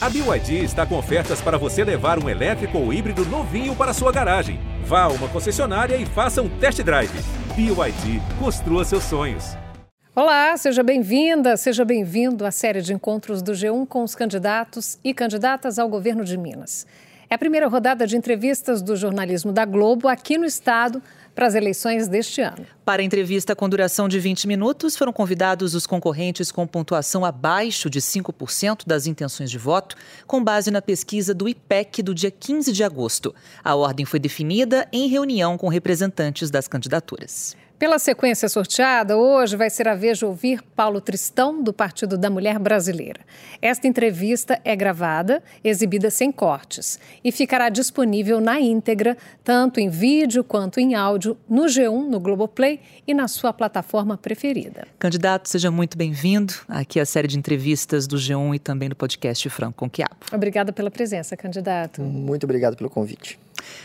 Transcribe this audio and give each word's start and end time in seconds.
A 0.00 0.08
BYD 0.08 0.62
está 0.62 0.86
com 0.86 0.96
ofertas 0.96 1.40
para 1.40 1.58
você 1.58 1.82
levar 1.82 2.22
um 2.22 2.28
elétrico 2.28 2.78
ou 2.78 2.92
híbrido 2.92 3.24
novinho 3.24 3.74
para 3.74 3.92
sua 3.92 4.12
garagem. 4.12 4.60
Vá 4.84 5.02
a 5.02 5.08
uma 5.08 5.26
concessionária 5.28 5.96
e 5.96 6.06
faça 6.06 6.40
um 6.40 6.48
test 6.48 6.80
drive. 6.84 7.10
BYD, 7.56 8.22
construa 8.38 8.84
seus 8.84 9.02
sonhos. 9.02 9.56
Olá, 10.14 10.56
seja 10.56 10.84
bem-vinda, 10.84 11.56
seja 11.56 11.84
bem-vindo 11.84 12.46
à 12.46 12.52
série 12.52 12.80
de 12.80 12.94
encontros 12.94 13.42
do 13.42 13.50
G1 13.50 13.88
com 13.88 14.04
os 14.04 14.14
candidatos 14.14 15.00
e 15.02 15.12
candidatas 15.12 15.80
ao 15.80 15.88
governo 15.88 16.24
de 16.24 16.38
Minas. 16.38 16.86
É 17.28 17.34
a 17.34 17.38
primeira 17.38 17.66
rodada 17.66 18.06
de 18.06 18.16
entrevistas 18.16 18.80
do 18.80 18.94
jornalismo 18.94 19.50
da 19.50 19.64
Globo 19.64 20.06
aqui 20.06 20.38
no 20.38 20.44
estado 20.44 21.02
para 21.38 21.46
as 21.46 21.54
eleições 21.54 22.08
deste 22.08 22.40
ano. 22.40 22.66
Para 22.84 23.00
a 23.00 23.04
entrevista 23.04 23.54
com 23.54 23.68
duração 23.68 24.08
de 24.08 24.18
20 24.18 24.48
minutos, 24.48 24.96
foram 24.96 25.12
convidados 25.12 25.72
os 25.72 25.86
concorrentes 25.86 26.50
com 26.50 26.66
pontuação 26.66 27.24
abaixo 27.24 27.88
de 27.88 28.00
5% 28.00 28.84
das 28.84 29.06
intenções 29.06 29.48
de 29.48 29.56
voto, 29.56 29.94
com 30.26 30.42
base 30.42 30.68
na 30.68 30.82
pesquisa 30.82 31.32
do 31.32 31.48
IPEC 31.48 32.02
do 32.02 32.12
dia 32.12 32.32
15 32.32 32.72
de 32.72 32.82
agosto. 32.82 33.32
A 33.62 33.76
ordem 33.76 34.04
foi 34.04 34.18
definida 34.18 34.88
em 34.92 35.06
reunião 35.06 35.56
com 35.56 35.68
representantes 35.68 36.50
das 36.50 36.66
candidaturas. 36.66 37.56
Pela 37.78 38.00
sequência 38.00 38.48
sorteada, 38.48 39.16
hoje 39.16 39.56
vai 39.56 39.70
ser 39.70 39.86
a 39.86 39.94
vez 39.94 40.18
de 40.18 40.24
ouvir 40.24 40.60
Paulo 40.74 41.00
Tristão, 41.00 41.62
do 41.62 41.72
Partido 41.72 42.18
da 42.18 42.28
Mulher 42.28 42.58
Brasileira. 42.58 43.20
Esta 43.62 43.86
entrevista 43.86 44.60
é 44.64 44.74
gravada, 44.74 45.40
exibida 45.62 46.10
sem 46.10 46.32
cortes 46.32 46.98
e 47.22 47.30
ficará 47.30 47.68
disponível 47.68 48.40
na 48.40 48.60
íntegra, 48.60 49.16
tanto 49.44 49.78
em 49.78 49.88
vídeo 49.88 50.42
quanto 50.42 50.80
em 50.80 50.96
áudio, 50.96 51.36
no 51.48 51.66
G1, 51.66 52.08
no 52.08 52.18
Globoplay 52.18 52.80
e 53.06 53.14
na 53.14 53.28
sua 53.28 53.52
plataforma 53.52 54.18
preferida. 54.18 54.88
Candidato, 54.98 55.48
seja 55.48 55.70
muito 55.70 55.96
bem-vindo 55.96 56.54
aqui 56.68 56.98
à 56.98 57.06
série 57.06 57.28
de 57.28 57.38
entrevistas 57.38 58.08
do 58.08 58.16
G1 58.16 58.56
e 58.56 58.58
também 58.58 58.88
do 58.88 58.96
podcast 58.96 59.48
Franco 59.50 59.74
com 59.74 59.88
Quiabo. 59.88 60.16
Obrigada 60.32 60.72
pela 60.72 60.90
presença, 60.90 61.36
candidato. 61.36 62.02
Muito 62.02 62.42
obrigado 62.42 62.76
pelo 62.76 62.90
convite. 62.90 63.38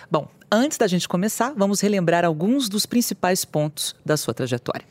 Bom, 0.10 0.28
antes 0.52 0.78
da 0.78 0.88
gente 0.88 1.08
começar, 1.08 1.54
vamos 1.56 1.82
relembrar 1.82 2.26
alguns 2.26 2.70
dos 2.70 2.86
principais 2.86 3.44
pontos 3.46 3.96
da 4.06 4.18
sua 4.18 4.34
trajetória. 4.34 4.86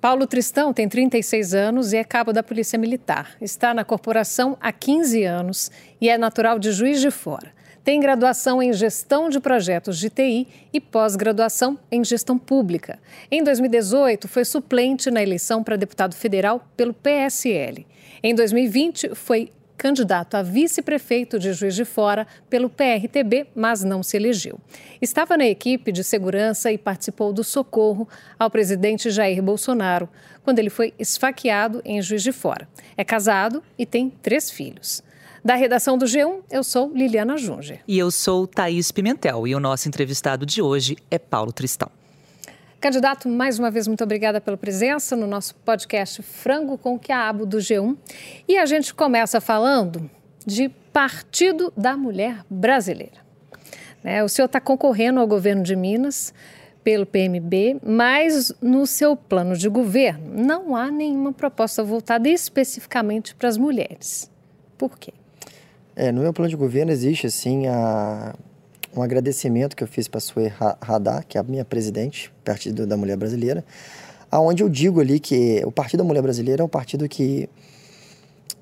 Paulo 0.00 0.26
Tristão 0.26 0.72
tem 0.72 0.88
36 0.88 1.52
anos 1.52 1.92
e 1.92 1.98
é 1.98 2.04
cabo 2.04 2.32
da 2.32 2.42
Polícia 2.42 2.78
Militar. 2.78 3.36
Está 3.38 3.74
na 3.74 3.84
corporação 3.84 4.56
há 4.58 4.72
15 4.72 5.24
anos 5.24 5.70
e 6.00 6.08
é 6.08 6.16
natural 6.16 6.58
de 6.58 6.72
Juiz 6.72 7.00
de 7.00 7.10
Fora. 7.10 7.52
Tem 7.84 8.00
graduação 8.00 8.62
em 8.62 8.72
Gestão 8.72 9.28
de 9.28 9.40
Projetos 9.40 9.98
de 9.98 10.08
TI 10.08 10.48
e 10.72 10.80
pós-graduação 10.80 11.78
em 11.90 12.04
Gestão 12.04 12.38
Pública. 12.38 12.98
Em 13.30 13.42
2018, 13.42 14.28
foi 14.28 14.44
suplente 14.44 15.10
na 15.10 15.22
eleição 15.22 15.62
para 15.62 15.76
deputado 15.76 16.14
federal 16.14 16.66
pelo 16.76 16.94
PSL. 16.94 17.86
Em 18.22 18.34
2020, 18.34 19.14
foi 19.14 19.50
candidato 19.80 20.34
a 20.34 20.42
vice-prefeito 20.42 21.38
de 21.38 21.54
Juiz 21.54 21.74
de 21.74 21.86
Fora 21.86 22.26
pelo 22.50 22.68
PRTB, 22.68 23.46
mas 23.54 23.82
não 23.82 24.02
se 24.02 24.14
elegeu. 24.14 24.60
Estava 25.00 25.38
na 25.38 25.46
equipe 25.46 25.90
de 25.90 26.04
segurança 26.04 26.70
e 26.70 26.76
participou 26.76 27.32
do 27.32 27.42
socorro 27.42 28.06
ao 28.38 28.50
presidente 28.50 29.10
Jair 29.10 29.42
Bolsonaro, 29.42 30.06
quando 30.44 30.58
ele 30.58 30.68
foi 30.68 30.92
esfaqueado 30.98 31.80
em 31.82 32.02
Juiz 32.02 32.22
de 32.22 32.30
Fora. 32.30 32.68
É 32.94 33.02
casado 33.02 33.62
e 33.78 33.86
tem 33.86 34.10
três 34.10 34.50
filhos. 34.50 35.02
Da 35.42 35.54
redação 35.54 35.96
do 35.96 36.04
G1, 36.04 36.40
eu 36.50 36.62
sou 36.62 36.92
Liliana 36.94 37.38
Junger. 37.38 37.80
E 37.88 37.98
eu 37.98 38.10
sou 38.10 38.46
Thaís 38.46 38.92
Pimentel 38.92 39.46
e 39.46 39.54
o 39.54 39.60
nosso 39.60 39.88
entrevistado 39.88 40.44
de 40.44 40.60
hoje 40.60 40.98
é 41.10 41.18
Paulo 41.18 41.52
Tristão. 41.52 41.90
Candidato, 42.80 43.28
mais 43.28 43.58
uma 43.58 43.70
vez, 43.70 43.86
muito 43.86 44.02
obrigada 44.02 44.40
pela 44.40 44.56
presença 44.56 45.14
no 45.14 45.26
nosso 45.26 45.54
podcast 45.56 46.22
Frango 46.22 46.78
com 46.78 46.98
Quiabo 46.98 47.44
do 47.44 47.58
G1. 47.58 47.94
E 48.48 48.56
a 48.56 48.64
gente 48.64 48.94
começa 48.94 49.38
falando 49.38 50.10
de 50.46 50.70
Partido 50.90 51.70
da 51.76 51.94
Mulher 51.94 52.42
Brasileira. 52.48 53.18
Né? 54.02 54.24
O 54.24 54.30
senhor 54.30 54.46
está 54.46 54.58
concorrendo 54.62 55.20
ao 55.20 55.26
governo 55.26 55.62
de 55.62 55.76
Minas 55.76 56.32
pelo 56.82 57.04
PMB, 57.04 57.82
mas 57.84 58.50
no 58.62 58.86
seu 58.86 59.14
plano 59.14 59.54
de 59.58 59.68
governo 59.68 60.42
não 60.42 60.74
há 60.74 60.90
nenhuma 60.90 61.34
proposta 61.34 61.84
voltada 61.84 62.30
especificamente 62.30 63.34
para 63.34 63.50
as 63.50 63.58
mulheres. 63.58 64.30
Por 64.78 64.98
quê? 64.98 65.12
É, 65.94 66.10
no 66.10 66.22
meu 66.22 66.32
plano 66.32 66.48
de 66.48 66.56
governo 66.56 66.90
existe 66.90 67.26
assim 67.26 67.66
a 67.66 68.34
um 68.94 69.02
agradecimento 69.02 69.76
que 69.76 69.84
eu 69.84 69.88
fiz 69.88 70.08
para 70.08 70.18
a 70.18 70.20
Sue 70.20 70.52
Radar, 70.80 71.24
que 71.26 71.38
é 71.38 71.40
a 71.40 71.44
minha 71.44 71.64
presidente, 71.64 72.32
Partido 72.44 72.86
da 72.86 72.96
Mulher 72.96 73.16
Brasileira, 73.16 73.64
aonde 74.30 74.62
eu 74.62 74.68
digo 74.68 75.00
ali 75.00 75.20
que 75.20 75.62
o 75.64 75.72
Partido 75.72 75.98
da 75.98 76.04
Mulher 76.04 76.22
Brasileira 76.22 76.62
é 76.62 76.64
um 76.64 76.68
partido 76.68 77.08
que 77.08 77.48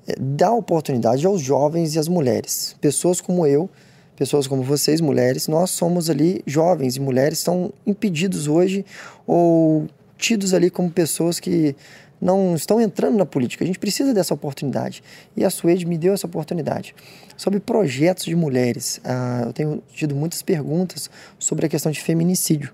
eh, 0.07 0.15
dá 0.19 0.51
oportunidade 0.51 1.25
aos 1.25 1.41
jovens 1.41 1.95
e 1.95 1.99
às 1.99 2.07
mulheres. 2.07 2.75
Pessoas 2.79 3.21
como 3.21 3.45
eu, 3.45 3.69
pessoas 4.15 4.47
como 4.47 4.63
vocês, 4.63 5.01
mulheres, 5.01 5.47
nós 5.47 5.71
somos 5.71 6.09
ali 6.09 6.41
jovens 6.45 6.95
e 6.95 6.99
mulheres 6.99 7.39
estão 7.39 7.71
impedidos 7.85 8.47
hoje 8.47 8.85
ou 9.25 9.87
tidos 10.17 10.53
ali 10.53 10.69
como 10.69 10.91
pessoas 10.91 11.39
que 11.39 11.75
não 12.21 12.55
estão 12.55 12.81
entrando 12.81 13.17
na 13.17 13.25
política. 13.25 13.63
A 13.63 13.67
gente 13.67 13.79
precisa 13.79 14.13
dessa 14.13 14.33
oportunidade. 14.33 15.03
E 15.35 15.43
a 15.43 15.49
Suede 15.49 15.85
me 15.85 15.97
deu 15.97 16.13
essa 16.13 16.27
oportunidade. 16.27 16.95
Sobre 17.37 17.59
projetos 17.59 18.25
de 18.25 18.35
mulheres, 18.35 18.99
ah, 19.03 19.43
eu 19.45 19.53
tenho 19.53 19.83
tido 19.93 20.15
muitas 20.15 20.41
perguntas 20.41 21.09
sobre 21.37 21.65
a 21.65 21.69
questão 21.69 21.91
de 21.91 22.01
feminicídio. 22.01 22.73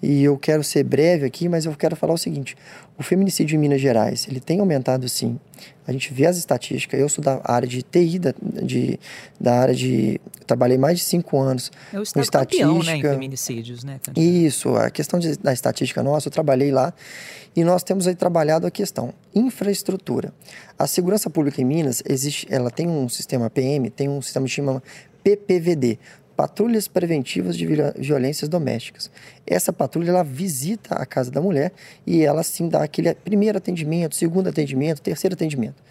E 0.00 0.22
eu 0.22 0.38
quero 0.38 0.62
ser 0.62 0.84
breve 0.84 1.26
aqui, 1.26 1.48
mas 1.48 1.64
eu 1.64 1.74
quero 1.74 1.96
falar 1.96 2.14
o 2.14 2.18
seguinte: 2.18 2.56
o 2.96 3.02
feminicídio 3.02 3.56
em 3.56 3.58
Minas 3.58 3.80
Gerais, 3.80 4.26
ele 4.28 4.40
tem 4.40 4.60
aumentado 4.60 5.08
sim. 5.08 5.38
A 5.86 5.92
gente 5.92 6.12
vê 6.12 6.26
as 6.26 6.36
estatísticas. 6.36 7.00
Eu 7.00 7.08
sou 7.08 7.24
da 7.24 7.40
área 7.44 7.66
de 7.66 7.82
TI, 7.82 8.18
da, 8.18 8.34
de, 8.62 9.00
da 9.40 9.58
área 9.58 9.74
de. 9.74 10.20
Trabalhei 10.46 10.78
mais 10.78 10.98
de 10.98 11.04
cinco 11.04 11.40
anos 11.40 11.72
é 11.92 11.98
o 11.98 12.04
com 12.04 12.20
estatística. 12.20 12.66
Campeão, 12.66 12.82
né, 12.82 12.96
em 12.96 13.02
feminicídios, 13.02 13.84
né? 13.84 14.00
Isso, 14.16 14.76
a 14.76 14.90
questão 14.90 15.18
de, 15.18 15.36
da 15.36 15.52
estatística 15.52 16.02
nossa, 16.02 16.28
eu 16.28 16.32
trabalhei 16.32 16.70
lá 16.70 16.92
e 17.56 17.64
nós 17.64 17.82
temos 17.82 18.06
aí 18.06 18.14
trabalhado 18.14 18.66
a 18.66 18.70
questão 18.70 19.12
infraestrutura. 19.34 20.32
A 20.78 20.86
segurança 20.86 21.28
pública 21.28 21.60
em 21.60 21.64
Minas 21.64 22.02
existe, 22.08 22.46
ela 22.48 22.70
tem 22.70 22.88
um 22.88 23.08
sistema 23.08 23.50
PM, 23.50 23.90
tem 23.90 24.08
um 24.08 24.22
sistema 24.22 24.46
que 24.46 24.52
chama 24.52 24.82
PPVD, 25.24 25.98
patrulhas 26.38 26.86
preventivas 26.86 27.56
de 27.56 27.66
violências 27.96 28.48
domésticas. 28.48 29.10
Essa 29.44 29.72
patrulha 29.72 30.10
ela 30.10 30.22
visita 30.22 30.94
a 30.94 31.04
casa 31.04 31.32
da 31.32 31.40
mulher 31.40 31.72
e 32.06 32.24
ela 32.24 32.44
sim 32.44 32.68
dá 32.68 32.84
aquele 32.84 33.12
primeiro 33.12 33.58
atendimento, 33.58 34.14
segundo 34.14 34.48
atendimento, 34.48 35.02
terceiro 35.02 35.34
atendimento. 35.34 35.82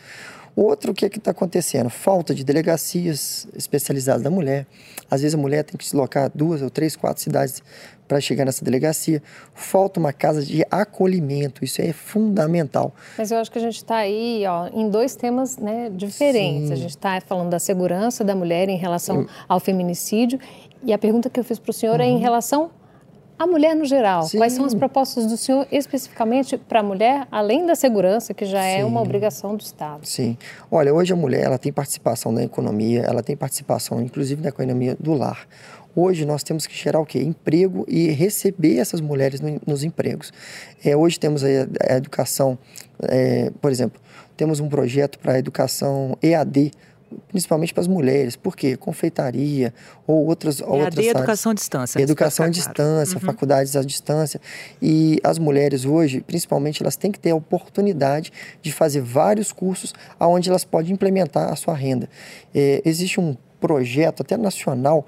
Outro, 0.58 0.92
o 0.92 0.96
que 0.96 1.06
é 1.06 1.08
está 1.08 1.30
acontecendo? 1.30 1.88
Falta 1.88 2.34
de 2.34 2.44
delegacias 2.44 3.48
especializadas 3.56 4.24
da 4.24 4.32
mulher. 4.32 4.66
Às 5.08 5.22
vezes 5.22 5.36
a 5.36 5.38
mulher 5.38 5.64
tem 5.64 5.78
que 5.78 5.86
se 5.86 5.92
deslocar 5.92 6.32
duas 6.34 6.64
ou 6.64 6.70
três, 6.72 6.96
quatro 6.96 7.22
cidades 7.22 7.62
para 8.08 8.20
chegar 8.20 8.44
nessa 8.44 8.66
delegacia. 8.66 9.22
Falta 9.54 10.00
uma 10.00 10.12
casa 10.12 10.44
de 10.44 10.66
acolhimento, 10.72 11.64
isso 11.64 11.80
é 11.80 11.94
fundamental. 11.94 12.92
Mas 13.20 13.30
eu 13.30 13.38
acho 13.38 13.52
que 13.52 13.60
a 13.60 13.62
gente 13.62 13.76
está 13.76 13.98
aí 13.98 14.46
ó, 14.48 14.68
em 14.74 14.90
dois 14.90 15.16
temas 15.16 15.58
né, 15.60 15.92
diferentes. 15.94 16.70
Sim. 16.70 16.74
A 16.74 16.78
gente 16.78 16.90
está 16.90 17.22
falando 17.22 17.52
da 17.52 17.60
segurança 17.60 18.24
da 18.24 18.36
mulher 18.36 18.68
em 18.68 18.78
relação 18.78 19.22
eu... 19.22 19.30
ao 19.48 19.60
feminicídio. 19.60 20.40
E 20.84 20.92
a 20.92 20.98
pergunta 20.98 21.30
que 21.30 21.40
eu 21.40 21.44
fiz 21.44 21.60
para 21.60 21.70
o 21.70 21.74
senhor 21.74 22.00
uhum. 22.00 22.02
é 22.02 22.08
em 22.08 22.16
uhum. 22.16 22.20
relação 22.20 22.72
à 23.38 23.46
mulher 23.46 23.76
no 23.76 23.86
geral. 23.86 24.24
Sim. 24.24 24.38
Quais 24.38 24.54
são 24.54 24.66
as 24.66 24.74
propostas 24.74 25.26
do 25.26 25.38
senhor 25.38 25.68
especificamente 25.72 26.58
para 26.58 26.80
a 26.80 26.84
mulher, 26.84 27.28
além 27.32 27.66
da 27.66 27.76
segurança, 27.76 28.34
que 28.34 28.46
já 28.46 28.64
é 28.64 28.78
Sim. 28.78 28.84
uma 28.84 29.02
obrigação 29.02 29.56
do 29.56 29.62
Estado? 29.62 30.06
Sim. 30.06 30.38
Olha, 30.72 30.94
hoje 30.94 31.14
a 31.14 31.16
mulher 31.16 31.44
ela 31.44 31.58
tem 31.58 31.72
participação 31.72 32.32
na 32.32 32.44
economia, 32.44 33.02
ela 33.02 33.22
tem 33.22 33.36
participação 33.36 34.02
inclusive 34.02 34.42
na 34.42 34.50
economia 34.50 34.96
do 35.00 35.14
lar. 35.14 35.48
Hoje 35.96 36.26
nós 36.26 36.44
temos 36.44 36.68
que 36.68 36.76
gerar 36.76 37.00
o 37.00 37.06
quê? 37.06 37.20
Emprego 37.20 37.84
e 37.88 38.12
receber 38.12 38.78
essas 38.78 39.02
mulheres 39.02 39.42
no, 39.42 39.60
nos 39.66 39.84
empregos. 39.84 40.32
É, 40.86 40.96
hoje 40.96 41.20
temos 41.20 41.44
a, 41.44 41.48
a 41.90 41.98
educação, 41.98 42.58
é, 43.02 43.52
por 43.60 43.72
exemplo, 43.72 44.00
temos 44.36 44.60
um 44.60 44.70
projeto 44.70 45.18
para 45.18 45.34
a 45.34 45.40
educação 45.40 46.16
EAD, 46.22 46.72
principalmente 47.30 47.74
para 47.74 47.82
as 47.82 47.88
mulheres. 47.88 48.36
Por 48.36 48.56
quê? 48.56 48.76
Confeitaria 48.76 49.74
ou 50.06 50.26
outras... 50.26 50.60
EAD 50.60 50.70
outras 50.70 51.06
é 51.06 51.10
educação 51.10 51.52
à 51.52 51.56
distância. 51.56 52.02
Educação 52.02 52.46
à 52.46 52.50
distância, 52.50 53.16
uhum. 53.16 53.22
faculdades 53.22 53.76
à 53.76 53.84
distância. 53.84 54.42
E 54.82 55.20
as 55.24 55.38
mulheres 55.38 55.86
hoje, 55.86 56.22
principalmente, 56.22 56.82
elas 56.82 56.96
têm 56.96 57.12
que 57.12 57.20
ter 57.20 57.32
a 57.32 57.36
oportunidade 57.36 58.32
de 58.62 58.72
fazer 58.72 59.02
vários 59.02 59.52
cursos 59.52 59.94
onde 60.20 60.50
elas 60.50 60.64
podem 60.64 60.94
implementar 60.94 61.52
a 61.52 61.56
sua 61.56 61.74
renda. 61.74 62.10
É, 62.54 62.82
existe 62.86 63.20
um 63.20 63.36
projeto 63.60 64.22
até 64.22 64.38
nacional 64.38 65.06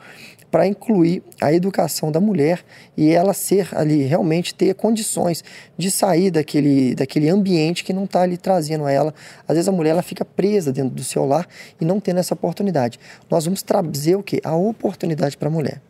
para 0.51 0.65
incluir 0.65 1.23
a 1.41 1.53
educação 1.53 2.11
da 2.11 2.19
mulher 2.19 2.63
e 2.97 3.11
ela 3.11 3.33
ser 3.33 3.69
ali, 3.75 4.03
realmente 4.03 4.53
ter 4.53 4.73
condições 4.75 5.43
de 5.77 5.91
sair 5.91 6.31
daquele, 6.31 6.95
daquele 6.95 7.29
ambiente 7.29 7.83
que 7.83 7.93
não 7.93 8.05
está 8.05 8.21
ali 8.21 8.37
trazendo 8.37 8.85
a 8.85 8.91
ela. 8.91 9.13
Às 9.47 9.55
vezes 9.55 9.69
a 9.69 9.71
mulher 9.71 9.91
ela 9.91 10.03
fica 10.03 10.25
presa 10.25 10.71
dentro 10.71 10.91
do 10.91 11.03
seu 11.03 11.25
lar 11.25 11.47
e 11.79 11.85
não 11.85 11.99
tendo 11.99 12.19
essa 12.19 12.33
oportunidade. 12.33 12.99
Nós 13.29 13.45
vamos 13.45 13.61
trazer 13.61 14.15
o 14.15 14.23
quê? 14.23 14.39
A 14.43 14.55
oportunidade 14.55 15.37
para 15.37 15.47
a 15.47 15.51
mulher. 15.51 15.81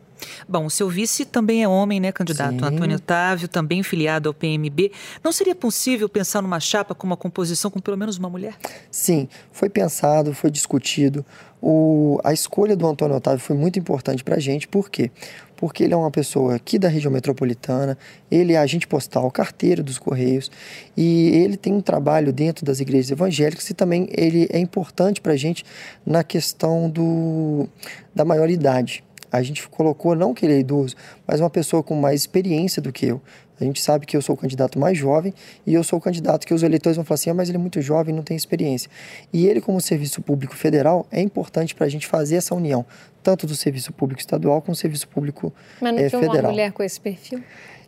Bom, 0.48 0.66
o 0.66 0.70
seu 0.70 0.88
vice 0.88 1.24
também 1.24 1.62
é 1.62 1.68
homem, 1.68 2.00
né, 2.00 2.12
candidato? 2.12 2.58
Sim. 2.58 2.64
Antônio 2.64 2.96
Otávio, 2.96 3.48
também 3.48 3.82
filiado 3.82 4.28
ao 4.28 4.34
PMB. 4.34 4.92
Não 5.22 5.32
seria 5.32 5.54
possível 5.54 6.08
pensar 6.08 6.42
numa 6.42 6.60
chapa 6.60 6.94
com 6.94 7.06
uma 7.06 7.16
composição 7.16 7.70
com 7.70 7.80
pelo 7.80 7.96
menos 7.96 8.18
uma 8.18 8.28
mulher? 8.28 8.54
Sim, 8.90 9.28
foi 9.52 9.68
pensado, 9.68 10.34
foi 10.34 10.50
discutido. 10.50 11.24
O, 11.62 12.18
a 12.24 12.32
escolha 12.32 12.74
do 12.74 12.86
Antônio 12.86 13.16
Otávio 13.16 13.40
foi 13.40 13.54
muito 13.54 13.78
importante 13.78 14.24
para 14.24 14.36
a 14.36 14.38
gente, 14.38 14.66
por 14.66 14.88
quê? 14.88 15.10
Porque 15.54 15.84
ele 15.84 15.92
é 15.92 15.96
uma 15.96 16.10
pessoa 16.10 16.54
aqui 16.54 16.78
da 16.78 16.88
região 16.88 17.12
metropolitana, 17.12 17.98
ele 18.30 18.54
é 18.54 18.58
agente 18.58 18.88
postal, 18.88 19.30
carteiro 19.30 19.82
dos 19.82 19.98
Correios, 19.98 20.50
e 20.96 21.28
ele 21.28 21.58
tem 21.58 21.74
um 21.74 21.82
trabalho 21.82 22.32
dentro 22.32 22.64
das 22.64 22.80
igrejas 22.80 23.10
evangélicas 23.10 23.68
e 23.68 23.74
também 23.74 24.08
ele 24.10 24.48
é 24.50 24.58
importante 24.58 25.20
para 25.20 25.34
a 25.34 25.36
gente 25.36 25.62
na 26.04 26.24
questão 26.24 26.88
do, 26.88 27.68
da 28.14 28.24
maioridade 28.24 29.04
a 29.30 29.42
gente 29.42 29.68
colocou 29.68 30.14
não 30.14 30.34
que 30.34 30.46
ele 30.46 30.54
é 30.54 30.58
idoso, 30.58 30.94
mas 31.26 31.40
uma 31.40 31.50
pessoa 31.50 31.82
com 31.82 31.94
mais 31.94 32.20
experiência 32.20 32.80
do 32.80 32.92
que 32.92 33.06
eu. 33.06 33.20
A 33.60 33.64
gente 33.64 33.82
sabe 33.82 34.06
que 34.06 34.16
eu 34.16 34.22
sou 34.22 34.34
o 34.34 34.38
candidato 34.38 34.78
mais 34.78 34.96
jovem 34.96 35.34
e 35.66 35.74
eu 35.74 35.84
sou 35.84 35.98
o 35.98 36.02
candidato 36.02 36.46
que 36.46 36.54
os 36.54 36.62
eleitores 36.62 36.96
vão 36.96 37.04
falar 37.04 37.16
assim, 37.16 37.30
ah, 37.30 37.34
mas 37.34 37.48
ele 37.50 37.58
é 37.58 37.60
muito 37.60 37.80
jovem, 37.82 38.14
não 38.14 38.22
tem 38.22 38.34
experiência. 38.34 38.90
E 39.32 39.46
ele, 39.46 39.60
como 39.60 39.78
serviço 39.80 40.22
público 40.22 40.56
federal, 40.56 41.06
é 41.10 41.20
importante 41.20 41.74
para 41.74 41.84
a 41.84 41.88
gente 41.88 42.06
fazer 42.06 42.36
essa 42.36 42.54
união, 42.54 42.86
tanto 43.22 43.46
do 43.46 43.54
serviço 43.54 43.92
público 43.92 44.20
estadual 44.20 44.62
como 44.62 44.74
do 44.74 44.78
serviço 44.78 45.06
público 45.08 45.52
mas 45.78 45.92
não 45.92 46.00
é, 46.00 46.08
tinha 46.08 46.20
federal. 46.20 46.44
uma 46.44 46.50
mulher 46.52 46.72
com 46.72 46.82
esse 46.82 46.98
perfil? 46.98 47.42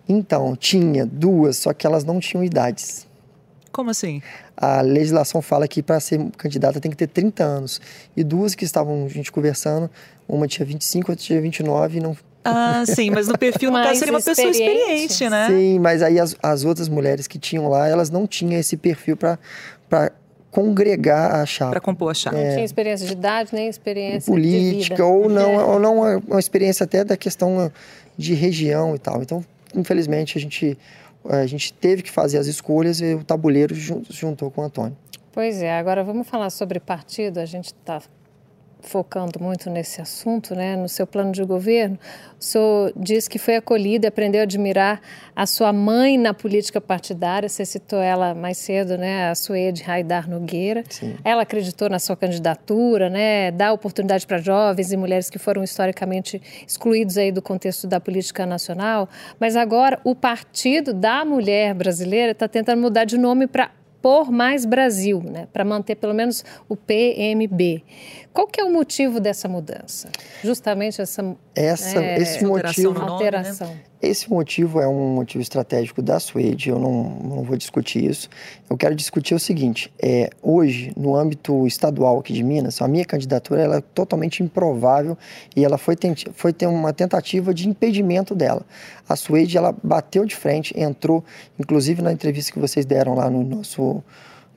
Então, 0.06 0.54
tinha 0.54 1.06
duas, 1.06 1.56
só 1.56 1.72
que 1.72 1.86
elas 1.86 2.04
não 2.04 2.20
tinham 2.20 2.44
idades. 2.44 3.06
Como 3.72 3.90
assim? 3.90 4.22
A 4.54 4.82
legislação 4.82 5.40
fala 5.40 5.66
que 5.66 5.82
para 5.82 5.98
ser 5.98 6.20
candidata 6.36 6.78
tem 6.78 6.90
que 6.90 6.96
ter 6.96 7.06
30 7.06 7.42
anos. 7.42 7.80
E 8.14 8.22
duas 8.22 8.54
que 8.54 8.64
estavam 8.64 9.06
a 9.06 9.08
gente 9.08 9.32
conversando, 9.32 9.90
uma 10.28 10.46
tinha 10.46 10.66
25, 10.66 11.12
outra 11.12 11.24
tinha 11.24 11.40
29 11.40 11.98
e 11.98 12.00
não. 12.00 12.16
Ah, 12.44 12.84
sim, 12.86 13.10
mas 13.10 13.28
no 13.28 13.38
perfil, 13.38 13.70
no 13.70 13.78
caso, 13.82 13.98
seria 13.98 14.12
uma 14.12 14.20
pessoa 14.20 14.48
experiente, 14.48 15.28
né? 15.28 15.46
Sim, 15.48 15.78
mas 15.78 16.02
aí 16.02 16.20
as, 16.20 16.36
as 16.42 16.64
outras 16.64 16.88
mulheres 16.88 17.26
que 17.26 17.38
tinham 17.38 17.68
lá, 17.68 17.88
elas 17.88 18.10
não 18.10 18.26
tinham 18.26 18.60
esse 18.60 18.76
perfil 18.76 19.16
para 19.16 19.38
congregar 20.50 21.36
a 21.36 21.46
chapa. 21.46 21.70
Para 21.70 21.80
compor 21.80 22.10
a 22.10 22.14
chapa. 22.14 22.36
É, 22.36 22.44
não 22.44 22.52
tinha 22.52 22.64
experiência 22.64 23.06
de 23.06 23.12
idade, 23.14 23.50
nem 23.54 23.68
experiência 23.68 24.30
política, 24.30 25.04
ou 25.04 25.30
não, 25.30 25.52
é. 25.52 25.64
ou 25.64 25.80
não 25.80 25.96
uma, 25.98 26.16
uma 26.18 26.40
experiência 26.40 26.84
até 26.84 27.02
da 27.02 27.16
questão 27.16 27.72
de 28.18 28.34
região 28.34 28.94
e 28.94 28.98
tal. 28.98 29.22
Então, 29.22 29.42
infelizmente, 29.74 30.36
a 30.36 30.40
gente 30.40 30.76
a 31.24 31.46
gente 31.46 31.72
teve 31.72 32.02
que 32.02 32.10
fazer 32.10 32.38
as 32.38 32.46
escolhas 32.46 33.00
e 33.00 33.14
o 33.14 33.24
tabuleiro 33.24 33.74
juntou 33.74 34.50
com 34.50 34.62
o 34.62 34.64
Antônio. 34.64 34.96
Pois 35.32 35.62
é, 35.62 35.78
agora 35.78 36.04
vamos 36.04 36.28
falar 36.28 36.50
sobre 36.50 36.78
partido. 36.78 37.38
A 37.38 37.46
gente 37.46 37.66
está 37.66 38.02
focando 38.82 39.40
muito 39.40 39.70
nesse 39.70 40.00
assunto, 40.00 40.54
né, 40.54 40.76
no 40.76 40.88
seu 40.88 41.06
plano 41.06 41.32
de 41.32 41.42
governo, 41.44 41.98
o 42.38 42.44
senhor 42.44 42.92
diz 42.96 43.28
que 43.28 43.38
foi 43.38 43.56
acolhido 43.56 44.04
e 44.04 44.08
aprendeu 44.08 44.40
a 44.40 44.44
admirar 44.44 45.00
a 45.34 45.46
sua 45.46 45.72
mãe 45.72 46.18
na 46.18 46.34
política 46.34 46.80
partidária, 46.80 47.48
você 47.48 47.64
citou 47.64 48.00
ela 48.00 48.34
mais 48.34 48.58
cedo, 48.58 48.98
né, 48.98 49.30
a 49.30 49.34
Suede 49.34 49.82
Raidar 49.82 50.28
Nogueira. 50.28 50.84
Sim. 50.90 51.14
Ela 51.24 51.42
acreditou 51.42 51.88
na 51.88 51.98
sua 51.98 52.16
candidatura, 52.16 53.08
né, 53.08 53.50
dá 53.52 53.72
oportunidade 53.72 54.26
para 54.26 54.38
jovens 54.38 54.92
e 54.92 54.96
mulheres 54.96 55.30
que 55.30 55.38
foram 55.38 55.62
historicamente 55.62 56.42
excluídos 56.66 57.16
aí 57.16 57.30
do 57.30 57.40
contexto 57.40 57.86
da 57.86 58.00
política 58.00 58.44
nacional, 58.44 59.08
mas 59.38 59.56
agora 59.56 60.00
o 60.04 60.14
Partido 60.14 60.92
da 60.92 61.24
Mulher 61.24 61.74
Brasileira 61.74 62.32
está 62.32 62.48
tentando 62.48 62.82
mudar 62.82 63.04
de 63.04 63.16
nome 63.16 63.46
para 63.46 63.70
por 64.02 64.32
mais 64.32 64.64
Brasil, 64.64 65.22
né, 65.24 65.46
para 65.52 65.64
manter 65.64 65.94
pelo 65.94 66.12
menos 66.12 66.44
o 66.68 66.76
PMB. 66.76 67.84
Qual 68.32 68.46
que 68.46 68.60
é 68.60 68.64
o 68.64 68.72
motivo 68.72 69.20
dessa 69.20 69.46
mudança? 69.46 70.08
Justamente 70.42 71.02
essa, 71.02 71.36
essa 71.54 72.02
é, 72.02 72.18
esse 72.18 72.44
motivo, 72.44 72.98
alteração. 72.98 73.66
Nome, 73.66 73.78
né? 73.78 73.84
Esse 74.00 74.28
motivo 74.28 74.80
é 74.80 74.88
um 74.88 75.14
motivo 75.14 75.42
estratégico 75.42 76.02
da 76.02 76.18
Suede, 76.18 76.70
eu 76.70 76.78
não, 76.78 77.04
não 77.22 77.42
vou 77.42 77.56
discutir 77.56 78.04
isso. 78.04 78.28
Eu 78.68 78.76
quero 78.76 78.94
discutir 78.94 79.34
o 79.34 79.38
seguinte, 79.38 79.92
é, 80.02 80.30
hoje, 80.42 80.92
no 80.96 81.14
âmbito 81.14 81.66
estadual 81.66 82.18
aqui 82.18 82.32
de 82.32 82.42
Minas, 82.42 82.80
a 82.80 82.88
minha 82.88 83.04
candidatura 83.04 83.60
ela 83.60 83.76
é 83.76 83.80
totalmente 83.80 84.42
improvável 84.42 85.16
e 85.54 85.64
ela 85.64 85.76
foi, 85.76 85.94
foi 86.32 86.52
ter 86.52 86.66
uma 86.66 86.92
tentativa 86.92 87.52
de 87.52 87.68
impedimento 87.68 88.34
dela. 88.34 88.62
A 89.08 89.14
Suede, 89.14 89.56
ela 89.58 89.76
bateu 89.82 90.24
de 90.24 90.34
frente, 90.34 90.72
entrou, 90.78 91.22
inclusive 91.58 92.00
na 92.00 92.12
entrevista 92.12 92.50
que 92.50 92.58
vocês 92.58 92.86
deram 92.86 93.14
lá 93.14 93.28
no 93.28 93.44
nosso 93.44 94.02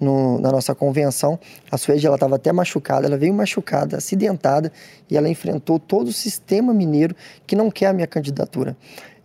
no, 0.05 0.39
na 0.39 0.51
nossa 0.51 0.73
convenção. 0.75 1.39
A 1.69 1.77
Suede 1.77 2.05
ela 2.05 2.15
estava 2.15 2.35
até 2.35 2.53
machucada, 2.53 3.07
ela 3.07 3.17
veio 3.17 3.33
machucada, 3.33 3.97
acidentada 3.97 4.71
e 5.09 5.17
ela 5.17 5.27
enfrentou 5.27 5.79
todo 5.79 6.07
o 6.07 6.13
sistema 6.13 6.73
mineiro 6.73 7.15
que 7.45 7.55
não 7.55 7.71
quer 7.71 7.87
a 7.87 7.93
minha 7.93 8.07
candidatura. 8.07 8.77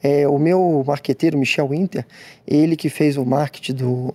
É, 0.03 0.27
o 0.27 0.39
meu 0.39 0.83
marqueteiro, 0.87 1.39
Michel 1.39 1.69
Winter, 1.69 2.07
ele 2.47 2.75
que 2.75 2.89
fez 2.89 3.19
o 3.19 3.25
marketing 3.25 3.75
do, 3.75 4.15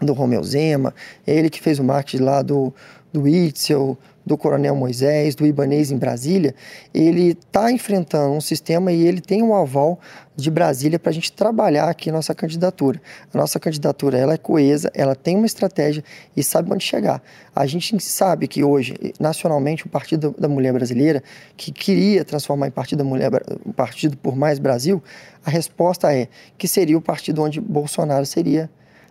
do 0.00 0.12
Romeu 0.12 0.42
Zema, 0.44 0.94
ele 1.26 1.48
que 1.48 1.60
fez 1.60 1.78
o 1.78 1.84
marketing 1.84 2.22
lá 2.22 2.42
do, 2.42 2.72
do 3.10 3.26
Itzel, 3.26 3.96
do 4.24 4.36
Coronel 4.36 4.76
Moisés, 4.76 5.34
do 5.34 5.46
Ibanês 5.46 5.90
em 5.90 5.96
Brasília, 5.96 6.54
ele 6.92 7.30
está 7.30 7.70
enfrentando 7.72 8.34
um 8.34 8.40
sistema 8.40 8.92
e 8.92 9.06
ele 9.06 9.20
tem 9.20 9.42
um 9.42 9.54
aval 9.54 9.98
de 10.36 10.50
Brasília 10.50 10.98
para 10.98 11.10
a 11.10 11.12
gente 11.12 11.32
trabalhar 11.32 11.88
aqui 11.88 12.10
nossa 12.10 12.34
candidatura. 12.34 13.00
A 13.32 13.38
nossa 13.38 13.58
candidatura 13.58 14.18
ela 14.18 14.34
é 14.34 14.36
coesa, 14.36 14.90
ela 14.94 15.14
tem 15.14 15.36
uma 15.36 15.46
estratégia 15.46 16.02
e 16.36 16.42
sabe 16.42 16.72
onde 16.72 16.84
chegar. 16.84 17.22
A 17.54 17.66
gente 17.66 17.98
sabe 18.00 18.46
que 18.46 18.64
hoje, 18.64 18.94
nacionalmente, 19.18 19.86
o 19.86 19.88
Partido 19.88 20.34
da 20.38 20.48
Mulher 20.48 20.72
Brasileira, 20.72 21.22
que 21.56 21.72
queria 21.72 22.24
transformar 22.24 22.68
em 22.68 22.70
Partido 22.70 22.98
da 22.98 23.04
Mulher, 23.04 23.30
Partido 23.76 24.16
por 24.16 24.36
Mais 24.36 24.58
Brasil, 24.58 25.02
a 25.44 25.50
resposta 25.50 26.14
é 26.14 26.28
que 26.56 26.68
seria 26.68 26.96
o 26.96 27.00
partido 27.00 27.42
onde 27.42 27.60
Bolsonaro 27.60 28.26
seria 28.26 28.70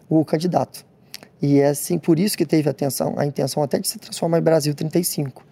o 0.10 0.24
candidato. 0.24 0.89
E 1.42 1.60
é 1.60 1.68
assim, 1.68 1.98
por 1.98 2.20
isso 2.20 2.38
que 2.38 2.46
teve 2.46 2.68
a, 2.68 2.72
atenção, 2.72 3.16
a 3.18 3.26
intenção 3.26 3.64
até 3.64 3.80
de 3.80 3.88
se 3.88 3.98
transformar 3.98 4.40
em 4.40 4.42
Brasil 4.42 4.74
35. 4.74 5.44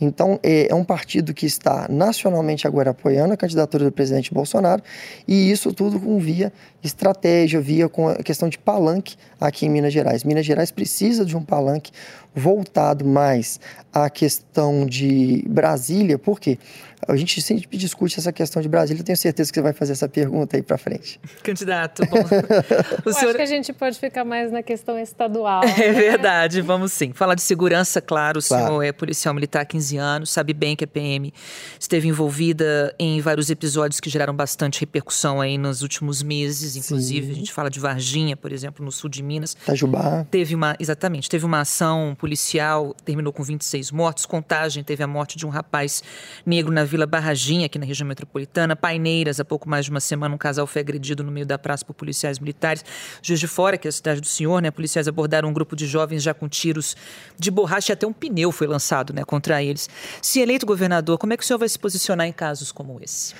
Então, 0.00 0.40
é, 0.42 0.68
é 0.70 0.74
um 0.74 0.82
partido 0.82 1.34
que 1.34 1.44
está 1.44 1.86
nacionalmente 1.90 2.66
agora 2.66 2.90
apoiando 2.90 3.34
a 3.34 3.36
candidatura 3.36 3.84
do 3.84 3.92
presidente 3.92 4.32
Bolsonaro, 4.32 4.82
e 5.28 5.50
isso 5.50 5.72
tudo 5.74 6.00
com 6.00 6.18
via 6.18 6.50
estratégia, 6.82 7.60
via 7.60 7.88
com 7.88 8.08
a 8.08 8.16
questão 8.16 8.48
de 8.48 8.56
palanque 8.56 9.16
aqui 9.38 9.66
em 9.66 9.68
Minas 9.68 9.92
Gerais. 9.92 10.24
Minas 10.24 10.46
Gerais 10.46 10.70
precisa 10.70 11.24
de 11.24 11.36
um 11.36 11.42
palanque 11.42 11.92
voltado 12.34 13.04
mais 13.04 13.60
à 13.92 14.08
questão 14.08 14.86
de 14.86 15.44
Brasília, 15.46 16.18
por 16.18 16.40
quê? 16.40 16.58
A 17.06 17.16
gente 17.16 17.40
sempre 17.40 17.76
discute 17.76 18.18
essa 18.18 18.32
questão 18.32 18.60
de 18.60 18.68
Brasília. 18.68 19.00
Eu 19.00 19.04
tenho 19.04 19.16
certeza 19.16 19.50
que 19.50 19.54
você 19.54 19.62
vai 19.62 19.72
fazer 19.72 19.92
essa 19.92 20.08
pergunta 20.08 20.56
aí 20.56 20.62
para 20.62 20.76
frente. 20.76 21.20
Candidato, 21.42 22.02
bom. 22.06 22.18
o 23.04 23.12
senhor... 23.12 23.28
acho 23.28 23.36
que 23.36 23.42
a 23.42 23.46
gente 23.46 23.72
pode 23.72 23.98
ficar 23.98 24.24
mais 24.24 24.52
na 24.52 24.62
questão 24.62 24.98
estadual. 24.98 25.62
É 25.64 25.66
né? 25.66 25.92
verdade, 25.92 26.60
vamos 26.60 26.92
sim. 26.92 27.12
Falar 27.12 27.34
de 27.34 27.42
segurança, 27.42 28.00
claro. 28.00 28.38
O 28.38 28.42
claro. 28.42 28.66
senhor 28.66 28.82
é 28.82 28.92
policial 28.92 29.34
militar 29.34 29.62
há 29.62 29.64
15 29.64 29.96
anos, 29.96 30.30
sabe 30.30 30.52
bem 30.52 30.76
que 30.76 30.84
a 30.84 30.86
PM 30.86 31.32
esteve 31.78 32.08
envolvida 32.08 32.94
em 32.98 33.20
vários 33.20 33.50
episódios 33.50 33.98
que 33.98 34.10
geraram 34.10 34.34
bastante 34.34 34.80
repercussão 34.80 35.40
aí 35.40 35.56
nos 35.56 35.82
últimos 35.82 36.22
meses. 36.22 36.76
Inclusive, 36.76 37.26
sim. 37.26 37.32
a 37.32 37.34
gente 37.34 37.52
fala 37.52 37.70
de 37.70 37.80
Varginha, 37.80 38.36
por 38.36 38.52
exemplo, 38.52 38.84
no 38.84 38.92
sul 38.92 39.08
de 39.08 39.22
Minas. 39.22 39.56
Itajubá. 39.62 40.26
Teve 40.30 40.54
uma, 40.54 40.76
exatamente, 40.78 41.28
teve 41.28 41.46
uma 41.46 41.60
ação 41.60 42.14
policial, 42.18 42.94
terminou 43.04 43.32
com 43.32 43.42
26 43.42 43.90
mortos. 43.90 44.26
Contagem, 44.26 44.84
teve 44.84 45.02
a 45.02 45.06
morte 45.06 45.36
de 45.36 45.46
um 45.46 45.48
rapaz 45.48 46.02
negro 46.44 46.72
na 46.72 46.84
Vila 46.90 47.06
Barraginha, 47.06 47.66
aqui 47.66 47.78
na 47.78 47.86
região 47.86 48.06
metropolitana. 48.06 48.74
Paineiras, 48.74 49.38
há 49.38 49.44
pouco 49.44 49.68
mais 49.68 49.84
de 49.84 49.90
uma 49.92 50.00
semana, 50.00 50.34
um 50.34 50.38
casal 50.38 50.66
foi 50.66 50.82
agredido 50.82 51.22
no 51.22 51.30
meio 51.30 51.46
da 51.46 51.56
praça 51.56 51.84
por 51.84 51.94
policiais 51.94 52.40
militares. 52.40 52.84
Juiz 53.22 53.38
de 53.38 53.46
Fora, 53.46 53.78
que 53.78 53.86
é 53.86 53.90
a 53.90 53.92
cidade 53.92 54.20
do 54.20 54.26
senhor, 54.26 54.60
né? 54.60 54.70
Policiais 54.70 55.06
abordaram 55.06 55.48
um 55.48 55.52
grupo 55.52 55.76
de 55.76 55.86
jovens 55.86 56.22
já 56.22 56.34
com 56.34 56.48
tiros 56.48 56.96
de 57.38 57.50
borracha 57.50 57.92
e 57.92 57.94
até 57.94 58.06
um 58.06 58.12
pneu 58.12 58.50
foi 58.50 58.66
lançado 58.66 59.12
né, 59.12 59.24
contra 59.24 59.62
eles. 59.62 59.88
Se 60.20 60.40
eleito 60.40 60.66
governador, 60.66 61.16
como 61.16 61.32
é 61.32 61.36
que 61.36 61.44
o 61.44 61.46
senhor 61.46 61.58
vai 61.58 61.68
se 61.68 61.78
posicionar 61.78 62.26
em 62.26 62.32
casos 62.32 62.72
como 62.72 62.98
esse? 63.00 63.34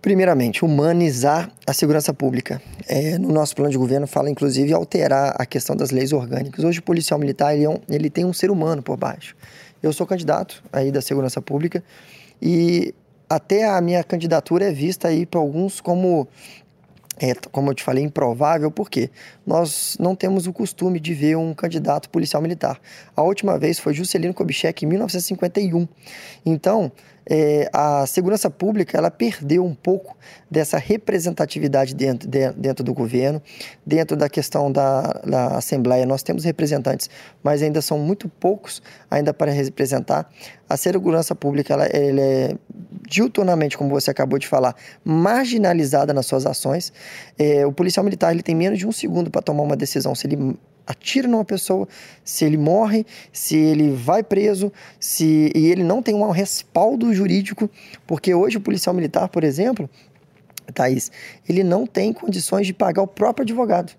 Primeiramente, 0.00 0.64
humanizar 0.64 1.50
a 1.66 1.72
segurança 1.74 2.12
pública. 2.14 2.60
É, 2.88 3.18
no 3.18 3.30
nosso 3.32 3.54
plano 3.54 3.70
de 3.70 3.78
governo 3.78 4.06
fala, 4.06 4.30
inclusive, 4.30 4.72
alterar 4.72 5.36
a 5.38 5.44
questão 5.44 5.76
das 5.76 5.90
leis 5.90 6.12
orgânicas. 6.12 6.64
Hoje, 6.64 6.80
o 6.80 6.82
policial 6.82 7.20
militar 7.20 7.54
ele, 7.54 7.66
é 7.66 7.80
ele 7.88 8.10
tem 8.10 8.24
um 8.24 8.32
ser 8.32 8.50
humano 8.50 8.82
por 8.82 8.96
baixo. 8.96 9.36
Eu 9.82 9.92
sou 9.92 10.06
candidato 10.06 10.62
aí 10.72 10.90
da 10.90 11.00
segurança 11.00 11.42
pública 11.42 11.84
e 12.42 12.92
até 13.28 13.64
a 13.68 13.80
minha 13.80 14.02
candidatura 14.02 14.68
é 14.68 14.72
vista 14.72 15.08
aí 15.08 15.24
por 15.24 15.38
alguns 15.38 15.80
como 15.80 16.28
é, 17.20 17.34
como 17.52 17.70
eu 17.70 17.74
te 17.74 17.84
falei, 17.84 18.02
improvável, 18.02 18.68
porque 18.68 19.08
nós 19.46 19.96
não 20.00 20.16
temos 20.16 20.48
o 20.48 20.52
costume 20.52 20.98
de 20.98 21.14
ver 21.14 21.36
um 21.36 21.54
candidato 21.54 22.10
policial 22.10 22.42
militar. 22.42 22.80
A 23.14 23.22
última 23.22 23.56
vez 23.58 23.78
foi 23.78 23.94
Juscelino 23.94 24.34
Kubitschek 24.34 24.84
em 24.84 24.88
1951. 24.88 25.86
Então, 26.44 26.90
é, 27.26 27.68
a 27.72 28.06
segurança 28.06 28.50
pública 28.50 28.98
ela 28.98 29.10
perdeu 29.10 29.64
um 29.64 29.74
pouco 29.74 30.16
dessa 30.50 30.78
representatividade 30.78 31.94
dentro, 31.94 32.28
de, 32.28 32.52
dentro 32.52 32.84
do 32.84 32.92
governo, 32.92 33.40
dentro 33.86 34.16
da 34.16 34.28
questão 34.28 34.70
da, 34.70 35.02
da 35.24 35.56
Assembleia. 35.56 36.04
Nós 36.04 36.22
temos 36.22 36.44
representantes, 36.44 37.08
mas 37.42 37.62
ainda 37.62 37.80
são 37.80 37.98
muito 37.98 38.28
poucos 38.28 38.82
ainda 39.10 39.32
para 39.32 39.52
representar. 39.52 40.28
A 40.68 40.76
segurança 40.76 41.34
pública 41.34 41.74
ela, 41.74 41.86
ela 41.86 42.20
é 42.20 42.56
diuturnamente, 43.08 43.76
como 43.76 43.90
você 43.90 44.10
acabou 44.10 44.38
de 44.38 44.46
falar, 44.46 44.74
marginalizada 45.04 46.12
nas 46.12 46.26
suas 46.26 46.46
ações. 46.46 46.92
É, 47.38 47.66
o 47.66 47.72
policial 47.72 48.02
militar 48.04 48.32
ele 48.32 48.42
tem 48.42 48.54
menos 48.54 48.78
de 48.78 48.86
um 48.86 48.92
segundo 48.92 49.30
para 49.30 49.42
tomar 49.42 49.62
uma 49.62 49.76
decisão. 49.76 50.14
Se 50.14 50.26
ele 50.26 50.56
atira 50.86 51.28
numa 51.28 51.44
pessoa, 51.44 51.88
se 52.24 52.44
ele 52.44 52.56
morre, 52.56 53.06
se 53.32 53.56
ele 53.56 53.90
vai 53.90 54.22
preso, 54.22 54.72
se 54.98 55.50
e 55.54 55.66
ele 55.70 55.82
não 55.82 56.02
tem 56.02 56.14
um 56.14 56.30
respaldo 56.30 57.12
jurídico, 57.12 57.70
porque 58.06 58.34
hoje 58.34 58.56
o 58.56 58.60
policial 58.60 58.94
militar, 58.94 59.28
por 59.28 59.44
exemplo, 59.44 59.88
Thaís, 60.74 61.10
ele 61.48 61.62
não 61.62 61.86
tem 61.86 62.12
condições 62.12 62.66
de 62.66 62.72
pagar 62.72 63.02
o 63.02 63.06
próprio 63.06 63.42
advogado 63.42 63.92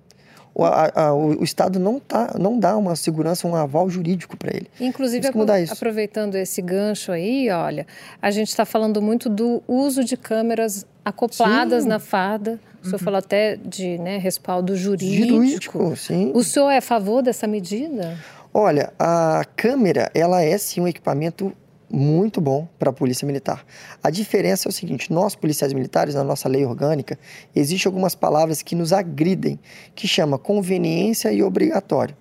o, 0.54 0.64
a, 0.64 0.92
a, 0.94 1.14
o, 1.14 1.44
Estado 1.44 1.80
não, 1.80 2.00
tá, 2.00 2.36
não 2.40 2.60
dá 2.60 2.78
uma 2.78 2.96
segurança, 2.96 3.48
um 3.48 3.56
aval 3.56 3.90
jurídico 3.90 4.38
para 4.38 4.56
ele. 4.56 4.68
Inclusive, 4.80 5.28
aproveitando 5.72 6.36
esse 6.36 6.62
gancho 6.62 7.12
aí, 7.12 7.50
olha, 7.50 7.88
a 8.22 8.30
gente 8.30 8.50
está 8.50 8.66
falando 8.66 9.02
muito 9.02 9.30
do 9.30 9.64
uso 9.68 10.04
de 10.04 10.16
câmeras 10.16 10.86
acopladas 11.04 11.84
sim. 11.84 11.90
na 11.90 12.00
farda. 12.00 12.60
O 12.82 12.86
senhor 12.86 13.00
uhum. 13.00 13.06
falou 13.06 13.18
até 13.18 13.56
de 13.56 13.98
né, 13.98 14.18
respaldo 14.18 14.76
jurídico. 14.76 15.36
Jurídico, 15.36 15.96
sim. 15.96 16.32
O 16.34 16.44
senhor 16.44 16.70
é 16.70 16.78
a 16.78 16.82
favor 16.82 17.22
dessa 17.22 17.48
medida? 17.48 18.18
Olha, 18.54 18.94
a 19.00 19.44
câmera, 19.56 20.12
ela 20.14 20.42
é 20.42 20.58
sim 20.58 20.82
um 20.82 20.88
equipamento 20.88 21.54
muito 21.90 22.42
bom 22.42 22.68
para 22.80 22.90
a 22.90 22.94
Polícia 22.94 23.26
Militar. 23.26 23.64
A 24.02 24.10
diferença 24.10 24.68
é 24.68 24.70
o 24.70 24.72
seguinte: 24.72 25.14
nós, 25.14 25.36
policiais 25.36 25.72
militares, 25.74 26.16
na 26.16 26.24
nossa 26.24 26.50
lei 26.50 26.66
orgânica, 26.66 27.18
existem 27.56 27.90
algumas 27.90 28.16
palavras 28.16 28.62
que 28.62 28.76
nos 28.76 28.92
agridem, 28.92 29.60
que 29.96 30.08
chama 30.08 30.38
conveniência 30.38 31.32
e 31.32 31.44
obrigatório. 31.44 32.16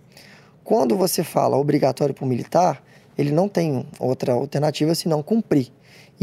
Quando 0.62 0.96
você 0.96 1.24
fala 1.24 1.56
obrigatório 1.56 2.14
para 2.14 2.24
o 2.24 2.28
militar, 2.28 2.82
ele 3.16 3.32
não 3.32 3.48
tem 3.48 3.86
outra 3.98 4.32
alternativa 4.34 4.94
senão 4.94 5.22
cumprir. 5.22 5.72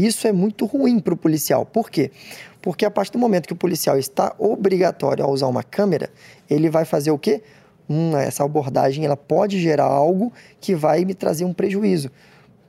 Isso 0.06 0.26
é 0.26 0.32
muito 0.32 0.64
ruim 0.64 0.98
para 0.98 1.12
o 1.12 1.16
policial. 1.16 1.66
Por 1.66 1.90
quê? 1.90 2.10
Porque 2.62 2.84
a 2.84 2.90
partir 2.90 3.12
do 3.12 3.18
momento 3.18 3.46
que 3.46 3.52
o 3.52 3.56
policial 3.56 3.98
está 3.98 4.34
obrigatório 4.38 5.24
a 5.24 5.28
usar 5.28 5.46
uma 5.46 5.62
câmera, 5.62 6.10
ele 6.48 6.70
vai 6.70 6.84
fazer 6.84 7.10
o 7.10 7.18
quê? 7.18 7.42
Hum, 7.88 8.16
essa 8.16 8.44
abordagem 8.44 9.04
ela 9.04 9.16
pode 9.16 9.60
gerar 9.60 9.84
algo 9.84 10.32
que 10.60 10.74
vai 10.74 11.04
me 11.04 11.14
trazer 11.14 11.44
um 11.44 11.52
prejuízo 11.52 12.10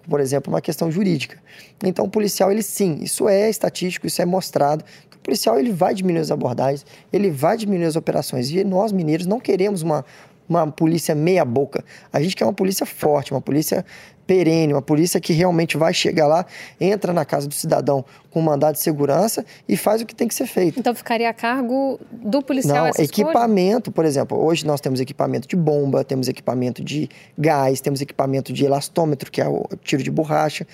por 0.10 0.20
exemplo, 0.20 0.52
uma 0.52 0.62
questão 0.62 0.92
jurídica. 0.92 1.38
Então, 1.84 2.06
o 2.06 2.10
policial, 2.10 2.52
ele 2.52 2.64
sim, 2.64 2.98
isso 3.02 3.30
é 3.30 3.50
estatístico, 3.50 4.08
isso 4.08 4.22
é 4.22 4.26
mostrado, 4.26 4.84
que 5.10 5.16
o 5.16 5.20
policial 5.20 5.60
ele 5.60 5.72
vai 5.72 5.94
diminuir 5.94 6.22
as 6.22 6.32
abordagens, 6.32 6.86
ele 7.14 7.30
vai 7.30 7.56
diminuir 7.56 7.86
as 7.86 7.96
operações. 7.96 8.50
E 8.50 8.64
nós, 8.64 8.92
mineiros, 8.92 9.28
não 9.28 9.40
queremos 9.40 9.84
uma, 9.84 10.04
uma 10.50 10.68
polícia 10.72 11.14
meia 11.14 11.46
boca. 11.46 11.86
A 12.12 12.22
gente 12.22 12.36
quer 12.36 12.46
uma 12.46 12.54
polícia 12.54 12.86
forte, 12.86 13.32
uma 13.32 13.42
polícia 13.42 13.86
perene, 14.32 14.72
uma 14.72 14.82
polícia 14.82 15.20
que 15.20 15.34
realmente 15.34 15.76
vai 15.76 15.94
chegar 15.94 16.26
lá, 16.26 16.46
entra 16.80 17.12
na 17.12 17.26
casa 17.26 17.50
do 17.50 17.54
cidadão 17.54 18.06
com 18.30 18.42
mandado 18.42 18.76
de 18.76 18.80
segurança 18.80 19.46
e 19.68 19.76
faz 19.76 20.02
o 20.02 20.06
que 20.06 20.16
tem 20.16 20.26
que 20.26 20.34
ser 20.34 20.48
feito. 20.48 20.80
Então 20.80 20.96
ficaria 20.96 21.30
a 21.30 21.34
cargo 21.34 22.00
do 22.10 22.42
policial 22.42 22.86
Não, 22.86 22.92
equipamento, 22.98 23.90
escolha? 23.90 23.94
por 23.94 24.06
exemplo, 24.06 24.42
hoje 24.42 24.66
nós 24.66 24.80
temos 24.80 25.02
equipamento 25.02 25.50
de 25.50 25.58
bomba, 25.58 26.06
temos 26.06 26.30
equipamento 26.30 26.82
de 26.82 27.10
gás, 27.38 27.82
temos 27.82 28.00
equipamento 28.00 28.54
de 28.54 28.64
elastômetro, 28.64 29.30
que 29.30 29.42
é 29.42 29.50
o 29.50 29.66
tiro 29.84 30.02
de 30.02 30.10
borracha. 30.10 30.66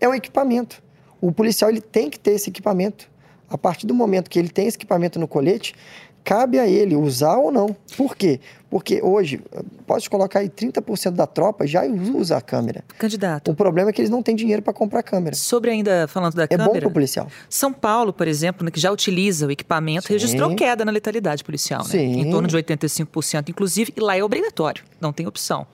É 0.00 0.08
um 0.08 0.14
equipamento. 0.14 0.82
O 1.20 1.30
policial 1.30 1.68
ele 1.70 1.82
tem 1.82 2.08
que 2.08 2.18
ter 2.18 2.30
esse 2.30 2.48
equipamento. 2.48 3.10
A 3.46 3.58
partir 3.58 3.86
do 3.86 3.92
momento 3.92 4.30
que 4.30 4.38
ele 4.38 4.48
tem 4.48 4.66
esse 4.66 4.78
equipamento 4.78 5.18
no 5.18 5.28
colete, 5.28 5.74
cabe 6.24 6.58
a 6.58 6.66
ele 6.66 6.96
usar 6.96 7.36
ou 7.36 7.52
não. 7.52 7.76
Por 7.94 8.16
quê? 8.16 8.40
Porque 8.72 9.02
hoje, 9.02 9.38
pode 9.86 10.08
colocar 10.08 10.38
aí 10.38 10.48
30% 10.48 11.10
da 11.10 11.26
tropa 11.26 11.66
já 11.66 11.82
usa 11.84 12.38
a 12.38 12.40
câmera. 12.40 12.82
Candidato. 12.96 13.50
O 13.50 13.54
problema 13.54 13.90
é 13.90 13.92
que 13.92 14.00
eles 14.00 14.10
não 14.10 14.22
têm 14.22 14.34
dinheiro 14.34 14.62
para 14.62 14.72
comprar 14.72 15.02
câmera. 15.02 15.36
Sobre 15.36 15.70
ainda 15.70 16.08
falando 16.08 16.32
da 16.32 16.44
é 16.44 16.46
câmera. 16.46 16.70
É 16.70 16.72
bom 16.72 16.80
para 16.80 16.88
o 16.88 16.90
policial. 16.90 17.28
São 17.50 17.70
Paulo, 17.70 18.14
por 18.14 18.26
exemplo, 18.26 18.64
né, 18.64 18.70
que 18.70 18.80
já 18.80 18.90
utiliza 18.90 19.46
o 19.46 19.50
equipamento, 19.50 20.06
Sim. 20.06 20.14
registrou 20.14 20.56
queda 20.56 20.86
na 20.86 20.90
letalidade 20.90 21.44
policial, 21.44 21.82
né? 21.82 21.90
Sim. 21.90 22.20
Em 22.22 22.30
torno 22.30 22.48
de 22.48 22.56
85%, 22.56 23.50
inclusive, 23.50 23.92
e 23.94 24.00
lá 24.00 24.16
é 24.16 24.24
obrigatório, 24.24 24.82
não 24.98 25.12
tem 25.12 25.26
opção. 25.26 25.66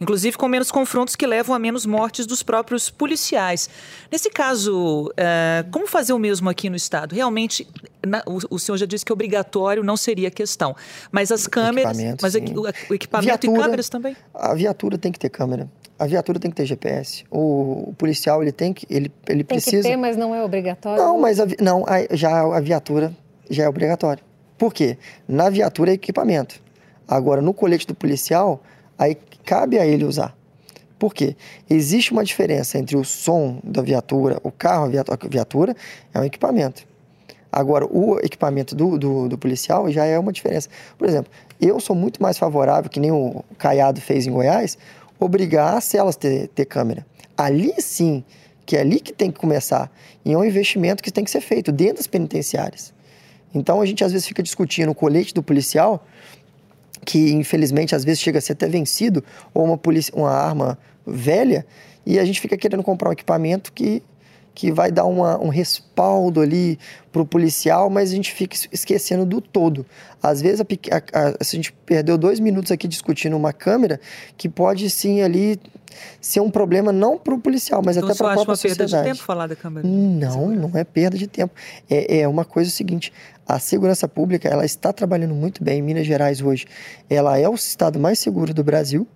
Inclusive 0.00 0.36
com 0.36 0.46
menos 0.48 0.70
confrontos 0.70 1.16
que 1.16 1.26
levam 1.26 1.54
a 1.54 1.58
menos 1.58 1.86
mortes 1.86 2.26
dos 2.26 2.42
próprios 2.42 2.90
policiais. 2.90 3.68
Nesse 4.10 4.30
caso, 4.30 5.08
uh, 5.08 5.70
como 5.70 5.86
fazer 5.86 6.12
o 6.12 6.18
mesmo 6.18 6.48
aqui 6.48 6.68
no 6.68 6.76
Estado? 6.76 7.14
Realmente, 7.14 7.66
na, 8.06 8.22
o, 8.26 8.38
o, 8.54 8.58
senhor 8.58 8.76
já 8.76 8.86
disse 8.86 9.04
que 9.04 9.12
obrigatório 9.12 9.82
não 9.82 9.96
seria 9.96 10.28
a 10.28 10.30
questão. 10.30 10.76
Mas 11.10 11.32
as 11.32 11.46
câmeras. 11.46 11.96
Mas 12.20 12.34
o, 12.52 12.94
equipamento 12.94 13.26
viatura, 13.26 13.58
e 13.58 13.62
câmeras 13.62 13.88
também? 13.88 14.16
A 14.34 14.54
viatura 14.54 14.98
tem 14.98 15.12
que 15.12 15.18
ter 15.18 15.28
câmera. 15.28 15.68
A 15.98 16.06
viatura 16.06 16.40
tem 16.40 16.50
que 16.50 16.56
ter 16.56 16.66
GPS. 16.66 17.24
O, 17.30 17.90
o 17.90 17.94
policial 17.96 18.42
ele 18.42 18.52
tem 18.52 18.72
que 18.72 18.86
ele, 18.90 19.10
ele 19.28 19.44
tem 19.44 19.56
precisa. 19.56 19.70
Tem 19.70 19.82
que 19.82 19.88
ter, 19.88 19.96
mas 19.96 20.16
não 20.16 20.34
é 20.34 20.42
obrigatório. 20.42 21.02
Não, 21.02 21.20
mas 21.20 21.38
a, 21.38 21.46
não 21.60 21.84
a, 21.86 22.14
já 22.14 22.40
a 22.40 22.60
viatura 22.60 23.14
já 23.48 23.64
é 23.64 23.68
obrigatório. 23.68 24.22
Por 24.58 24.72
quê? 24.72 24.98
Na 25.28 25.50
viatura 25.50 25.90
é 25.90 25.94
equipamento. 25.94 26.60
Agora 27.06 27.40
no 27.40 27.54
colete 27.54 27.86
do 27.86 27.94
policial 27.94 28.62
aí 28.98 29.16
cabe 29.44 29.78
a 29.78 29.86
ele 29.86 30.04
usar. 30.04 30.36
Por 30.98 31.14
quê? 31.14 31.36
Existe 31.68 32.12
uma 32.12 32.24
diferença 32.24 32.78
entre 32.78 32.96
o 32.96 33.04
som 33.04 33.60
da 33.62 33.82
viatura, 33.82 34.40
o 34.42 34.50
carro, 34.50 34.84
a 34.84 34.88
viatura, 34.88 35.18
a 35.20 35.28
viatura 35.28 35.76
é 36.12 36.20
um 36.20 36.24
equipamento. 36.24 36.86
Agora, 37.56 37.86
o 37.86 38.18
equipamento 38.18 38.74
do, 38.74 38.98
do, 38.98 39.28
do, 39.28 39.38
policial 39.38 39.88
já 39.88 40.04
é 40.04 40.18
uma 40.18 40.32
diferença. 40.32 40.68
Por 40.98 41.08
exemplo, 41.08 41.30
eu 41.60 41.78
sou 41.78 41.94
muito 41.94 42.20
mais 42.20 42.36
favorável, 42.36 42.90
que 42.90 42.98
nem 42.98 43.12
o 43.12 43.44
Caiado 43.56 44.00
fez 44.00 44.26
em 44.26 44.32
Goiás, 44.32 44.76
obrigar 45.20 45.76
as 45.76 45.84
celas 45.84 46.16
a 46.16 46.18
ter, 46.18 46.48
ter 46.48 46.64
câmera. 46.64 47.06
Ali 47.36 47.72
sim, 47.78 48.24
que 48.66 48.76
é 48.76 48.80
ali 48.80 48.98
que 48.98 49.12
tem 49.12 49.30
que 49.30 49.38
começar. 49.38 49.88
E 50.24 50.32
é 50.32 50.36
um 50.36 50.44
investimento 50.44 51.00
que 51.00 51.12
tem 51.12 51.22
que 51.22 51.30
ser 51.30 51.40
feito 51.40 51.70
dentro 51.70 51.98
das 51.98 52.08
penitenciárias. 52.08 52.92
Então 53.54 53.80
a 53.80 53.86
gente 53.86 54.02
às 54.02 54.10
vezes 54.10 54.26
fica 54.26 54.42
discutindo 54.42 54.90
o 54.90 54.94
colete 54.94 55.32
do 55.32 55.40
policial, 55.40 56.04
que 57.06 57.34
infelizmente 57.34 57.94
às 57.94 58.04
vezes 58.04 58.20
chega 58.20 58.38
a 58.38 58.42
ser 58.42 58.54
até 58.54 58.66
vencido, 58.66 59.22
ou 59.54 59.64
uma, 59.64 59.78
polícia, 59.78 60.12
uma 60.16 60.32
arma 60.32 60.76
velha, 61.06 61.64
e 62.04 62.18
a 62.18 62.24
gente 62.24 62.40
fica 62.40 62.56
querendo 62.56 62.82
comprar 62.82 63.10
um 63.10 63.12
equipamento 63.12 63.72
que 63.72 64.02
que 64.54 64.70
vai 64.70 64.92
dar 64.92 65.04
uma, 65.04 65.38
um 65.38 65.48
respaldo 65.48 66.40
ali 66.40 66.78
para 67.10 67.20
o 67.20 67.26
policial, 67.26 67.90
mas 67.90 68.12
a 68.12 68.14
gente 68.14 68.32
fica 68.32 68.56
esquecendo 68.70 69.26
do 69.26 69.40
todo. 69.40 69.84
Às 70.22 70.40
vezes, 70.40 70.60
a, 70.60 70.64
a, 70.64 71.28
a, 71.28 71.34
a 71.40 71.44
gente 71.44 71.72
perdeu 71.84 72.16
dois 72.16 72.38
minutos 72.38 72.70
aqui 72.70 72.86
discutindo 72.86 73.36
uma 73.36 73.52
câmera 73.52 74.00
que 74.36 74.48
pode 74.48 74.88
sim 74.90 75.22
ali 75.22 75.60
ser 76.20 76.40
um 76.40 76.50
problema 76.50 76.92
não 76.92 77.18
para 77.18 77.34
o 77.34 77.38
policial, 77.38 77.82
mas 77.84 77.96
então, 77.96 78.08
até 78.08 78.18
para 78.18 78.30
a 78.30 78.34
própria 78.34 78.56
sociedade. 78.56 78.90
perda 78.90 79.04
de 79.04 79.10
tempo 79.12 79.24
falar 79.24 79.46
da 79.46 79.56
câmera? 79.56 79.86
Não, 79.86 80.48
não 80.50 80.70
é 80.74 80.84
perda 80.84 81.16
de 81.16 81.26
tempo. 81.26 81.54
É, 81.88 82.20
é 82.20 82.28
uma 82.28 82.44
coisa 82.44 82.70
seguinte, 82.70 83.12
a 83.46 83.58
segurança 83.58 84.08
pública 84.08 84.48
ela 84.48 84.64
está 84.64 84.92
trabalhando 84.92 85.34
muito 85.34 85.62
bem 85.62 85.78
em 85.78 85.82
Minas 85.82 86.06
Gerais 86.06 86.40
hoje. 86.40 86.66
Ela 87.08 87.38
é 87.38 87.48
o 87.48 87.54
estado 87.54 87.98
mais 87.98 88.18
seguro 88.18 88.54
do 88.54 88.64
Brasil 88.64 89.06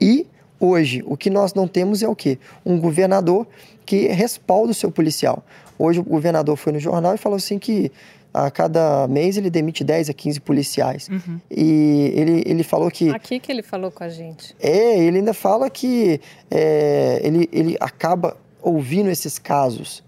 e 0.00 0.26
hoje 0.58 1.02
o 1.06 1.16
que 1.16 1.30
nós 1.30 1.54
não 1.54 1.66
temos 1.68 2.02
é 2.02 2.08
o 2.08 2.14
quê? 2.14 2.38
Um 2.64 2.78
governador 2.78 3.46
que 3.84 4.08
respalda 4.08 4.72
o 4.72 4.74
seu 4.74 4.90
policial. 4.90 5.44
Hoje 5.78 6.00
o 6.00 6.02
governador 6.02 6.56
foi 6.56 6.72
no 6.72 6.80
jornal 6.80 7.14
e 7.14 7.18
falou 7.18 7.36
assim 7.36 7.58
que 7.58 7.92
a 8.36 8.50
cada 8.50 9.08
mês 9.08 9.38
ele 9.38 9.48
demite 9.48 9.82
10 9.82 10.10
a 10.10 10.12
15 10.12 10.40
policiais. 10.40 11.08
Uhum. 11.08 11.40
E 11.50 12.12
ele, 12.14 12.42
ele 12.44 12.62
falou 12.62 12.90
que. 12.90 13.08
Aqui 13.08 13.40
que 13.40 13.50
ele 13.50 13.62
falou 13.62 13.90
com 13.90 14.04
a 14.04 14.10
gente. 14.10 14.54
É, 14.60 14.98
ele 14.98 15.18
ainda 15.18 15.32
fala 15.32 15.70
que 15.70 16.20
é, 16.50 17.20
ele, 17.22 17.48
ele 17.50 17.76
acaba 17.80 18.36
ouvindo 18.60 19.08
esses 19.08 19.38
casos. 19.38 20.04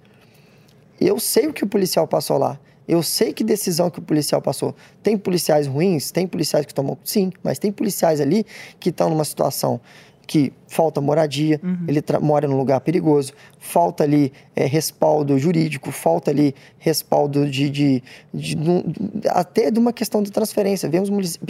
Eu 1.00 1.18
sei 1.18 1.46
o 1.46 1.54
que 1.54 1.64
o 1.64 1.66
policial 1.66 2.06
passou 2.06 2.36
lá. 2.36 2.58
Eu 2.86 3.02
sei 3.02 3.32
que 3.32 3.44
decisão 3.44 3.90
que 3.90 3.98
o 3.98 4.02
policial 4.02 4.42
passou. 4.42 4.74
Tem 5.02 5.16
policiais 5.16 5.66
ruins, 5.66 6.10
tem 6.10 6.26
policiais 6.26 6.66
que 6.66 6.74
tomam. 6.74 6.98
Sim, 7.04 7.32
mas 7.42 7.58
tem 7.58 7.70
policiais 7.70 8.20
ali 8.20 8.44
que 8.80 8.88
estão 8.90 9.08
numa 9.10 9.24
situação 9.24 9.80
que 10.28 10.52
falta 10.66 11.00
moradia, 11.00 11.58
uhum. 11.64 11.86
ele 11.88 12.04
mora 12.20 12.46
num 12.46 12.58
lugar 12.58 12.78
perigoso, 12.82 13.32
falta 13.58 14.04
ali 14.04 14.30
é, 14.54 14.66
respaldo 14.66 15.38
jurídico, 15.38 15.90
falta 15.90 16.30
ali 16.30 16.54
respaldo 16.78 17.48
de, 17.50 17.70
de, 17.70 18.02
de, 18.32 18.54
de, 18.54 19.28
até 19.30 19.70
de 19.70 19.78
uma 19.78 19.90
questão 19.90 20.22
de 20.22 20.30
transferência. 20.30 20.86
Vemos 20.86 21.40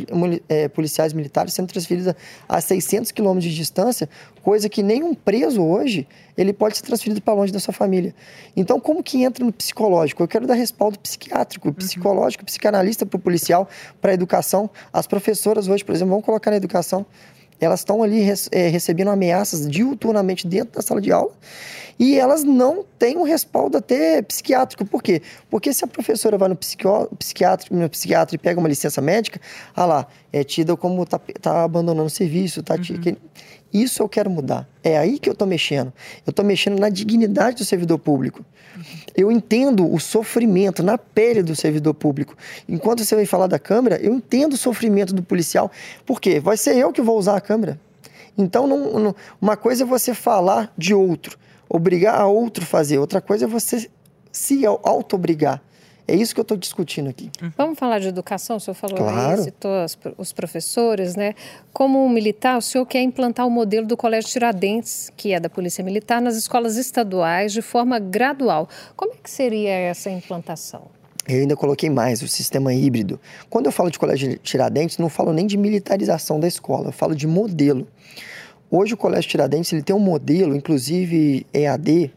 é, 0.49 0.69
policiais 0.69 1.13
militares 1.13 1.55
sendo 1.55 1.67
transferidos 1.67 2.15
a 2.49 2.61
600 2.61 3.11
quilômetros 3.11 3.51
de 3.51 3.57
distância, 3.57 4.09
coisa 4.43 4.69
que 4.69 4.81
nenhum 4.81 5.13
preso 5.13 5.61
hoje 5.61 6.07
ele 6.37 6.53
pode 6.53 6.77
ser 6.77 6.85
transferido 6.85 7.21
para 7.21 7.35
longe 7.35 7.53
da 7.53 7.59
sua 7.59 7.75
família. 7.75 8.15
Então, 8.57 8.79
como 8.79 9.03
que 9.03 9.25
entra 9.25 9.45
no 9.45 9.53
psicológico? 9.53 10.23
Eu 10.23 10.29
quero 10.29 10.47
dar 10.47 10.55
respaldo 10.55 10.97
psiquiátrico, 11.01 11.67
uhum. 11.67 11.75
psicológico, 11.75 12.45
psicanalista 12.45 13.05
para 13.05 13.17
o 13.17 13.21
policial, 13.21 13.69
para 14.01 14.13
a 14.13 14.15
educação. 14.15 14.71
As 14.93 15.09
professoras 15.09 15.67
hoje, 15.67 15.85
por 15.85 15.93
exemplo, 15.93 16.13
vão 16.13 16.23
colocar 16.23 16.53
na 16.53 16.57
educação 16.57 17.05
elas 17.61 17.81
estão 17.81 18.03
ali 18.03 18.23
é, 18.53 18.69
recebendo 18.69 19.09
ameaças 19.09 19.69
diuturnamente 19.69 20.47
dentro 20.47 20.75
da 20.75 20.83
sala 20.83 21.01
de 21.01 21.11
aula 21.11 21.33
E 21.99 22.19
elas 22.19 22.45
não 22.45 22.85
têm 22.99 23.17
um 23.17 23.25
respaldo 23.25 23.77
até 23.77 24.23
psiquiátrico. 24.23 24.85
Por 24.85 25.03
quê? 25.03 25.21
Porque 25.51 25.73
se 25.73 25.85
a 25.85 25.89
professora 25.89 26.39
vai 26.39 26.49
no 26.49 26.57
psiquiátrico, 26.57 27.75
no 27.75 27.91
psiquiatra 27.91 28.37
e 28.37 28.39
pega 28.39 28.61
uma 28.61 28.69
licença 28.69 29.01
médica, 29.01 29.41
ah 29.75 29.85
lá, 29.85 30.07
é 30.33 30.45
tida 30.45 30.77
como 30.77 31.05
tá, 31.05 31.21
tá 31.41 31.65
abandonando 31.65 32.07
o 32.07 32.11
serviço, 32.11 32.63
tá? 32.63 32.75
Uhum. 32.75 33.17
Isso 33.73 34.03
eu 34.03 34.09
quero 34.09 34.31
mudar. 34.31 34.69
É 34.83 34.97
aí 34.97 35.19
que 35.19 35.29
eu 35.29 35.33
estou 35.33 35.47
mexendo. 35.47 35.93
Eu 36.27 36.31
estou 36.31 36.45
mexendo 36.45 36.79
na 36.79 36.89
dignidade 36.89 37.59
do 37.59 37.65
servidor 37.65 37.99
público. 37.99 38.45
Eu 39.15 39.31
entendo 39.31 39.93
o 39.93 39.99
sofrimento 39.99 40.83
na 40.83 40.97
pele 40.97 41.43
do 41.43 41.55
servidor 41.55 41.95
público. 41.95 42.37
Enquanto 42.69 43.05
você 43.05 43.15
vai 43.15 43.27
falar 43.27 43.47
da 43.47 43.59
câmera, 43.59 43.97
eu 44.01 44.15
entendo 44.15 44.53
o 44.55 44.57
sofrimento 44.57 45.13
do 45.13 45.23
policial. 45.23 45.71
Por 46.07 46.21
quê? 46.21 46.41
Vai 46.41 46.57
ser 46.57 46.77
eu 46.77 46.93
que 46.93 47.03
vou 47.03 47.19
usar 47.19 47.37
a 47.37 47.41
câmera. 47.41 47.79
Então, 48.37 48.67
não, 48.67 49.01
não, 49.01 49.17
uma 49.41 49.57
coisa 49.57 49.83
é 49.83 49.87
você 49.87 50.15
falar 50.15 50.73
de 50.79 50.95
outro, 50.95 51.37
obrigar 51.69 52.21
a 52.21 52.27
outro 52.27 52.65
fazer. 52.65 52.99
Outra 52.99 53.21
coisa 53.21 53.47
é 53.47 53.49
você 53.49 53.91
se 54.31 54.65
auto-obrigar. 54.65 55.61
É 56.09 56.17
isso 56.17 56.33
que 56.33 56.41
eu 56.41 56.43
estou 56.43 56.57
discutindo 56.57 57.11
aqui. 57.11 57.31
Uhum. 57.43 57.53
Vamos 57.55 57.79
falar 57.79 57.99
de 57.99 58.09
educação? 58.09 58.57
O 58.57 58.61
senhor 58.61 58.75
falou 58.75 58.97
claro. 58.97 59.39
aí, 59.39 59.45
citou 59.45 59.75
as, 59.83 59.97
os 60.17 60.33
professores, 60.33 61.15
né? 61.15 61.35
Como 61.71 62.03
um 62.03 62.09
militar, 62.09 62.57
o 62.57 62.63
senhor 62.63 62.87
quer 62.87 63.03
implantar 63.03 63.47
o 63.47 63.51
modelo 63.51 63.87
do 63.87 63.95
Colégio 63.95 64.31
Tiradentes, 64.31 65.13
que 65.15 65.35
é 65.35 65.39
da 65.39 65.51
Polícia 65.51 65.85
Militar, 65.85 66.23
nas 66.23 66.35
escolas 66.35 66.79
estaduais 66.79 67.53
de 67.53 67.61
forma 67.61 67.99
gradual. 67.99 68.71
Como 68.97 69.13
é 69.13 69.17
que 69.23 69.31
seria 69.31 69.71
essa 69.71 70.09
implantação? 70.09 70.87
Eu 71.29 71.41
ainda 71.41 71.55
coloquei 71.55 71.91
mais, 71.91 72.23
o 72.23 72.27
sistema 72.27 72.73
híbrido. 72.73 73.21
Quando 73.51 73.67
eu 73.67 73.73
falo 73.73 73.91
de 73.91 73.99
colégio 73.99 74.39
Tiradentes, 74.39 74.97
não 74.97 75.11
falo 75.11 75.31
nem 75.35 75.47
de 75.47 75.59
militarização 75.59 76.41
da 76.41 76.49
escola, 76.49 76.89
eu 76.89 76.93
falo 76.93 77.15
de 77.15 77.27
modelo. 77.27 77.87
Hoje 78.71 78.95
o 78.95 78.97
Colégio 78.97 79.31
Tiradentes 79.31 79.73
ele 79.73 79.83
tem 79.83 79.95
um 79.97 79.99
modelo, 79.99 80.55
inclusive 80.55 81.47
EAD, 81.53 82.11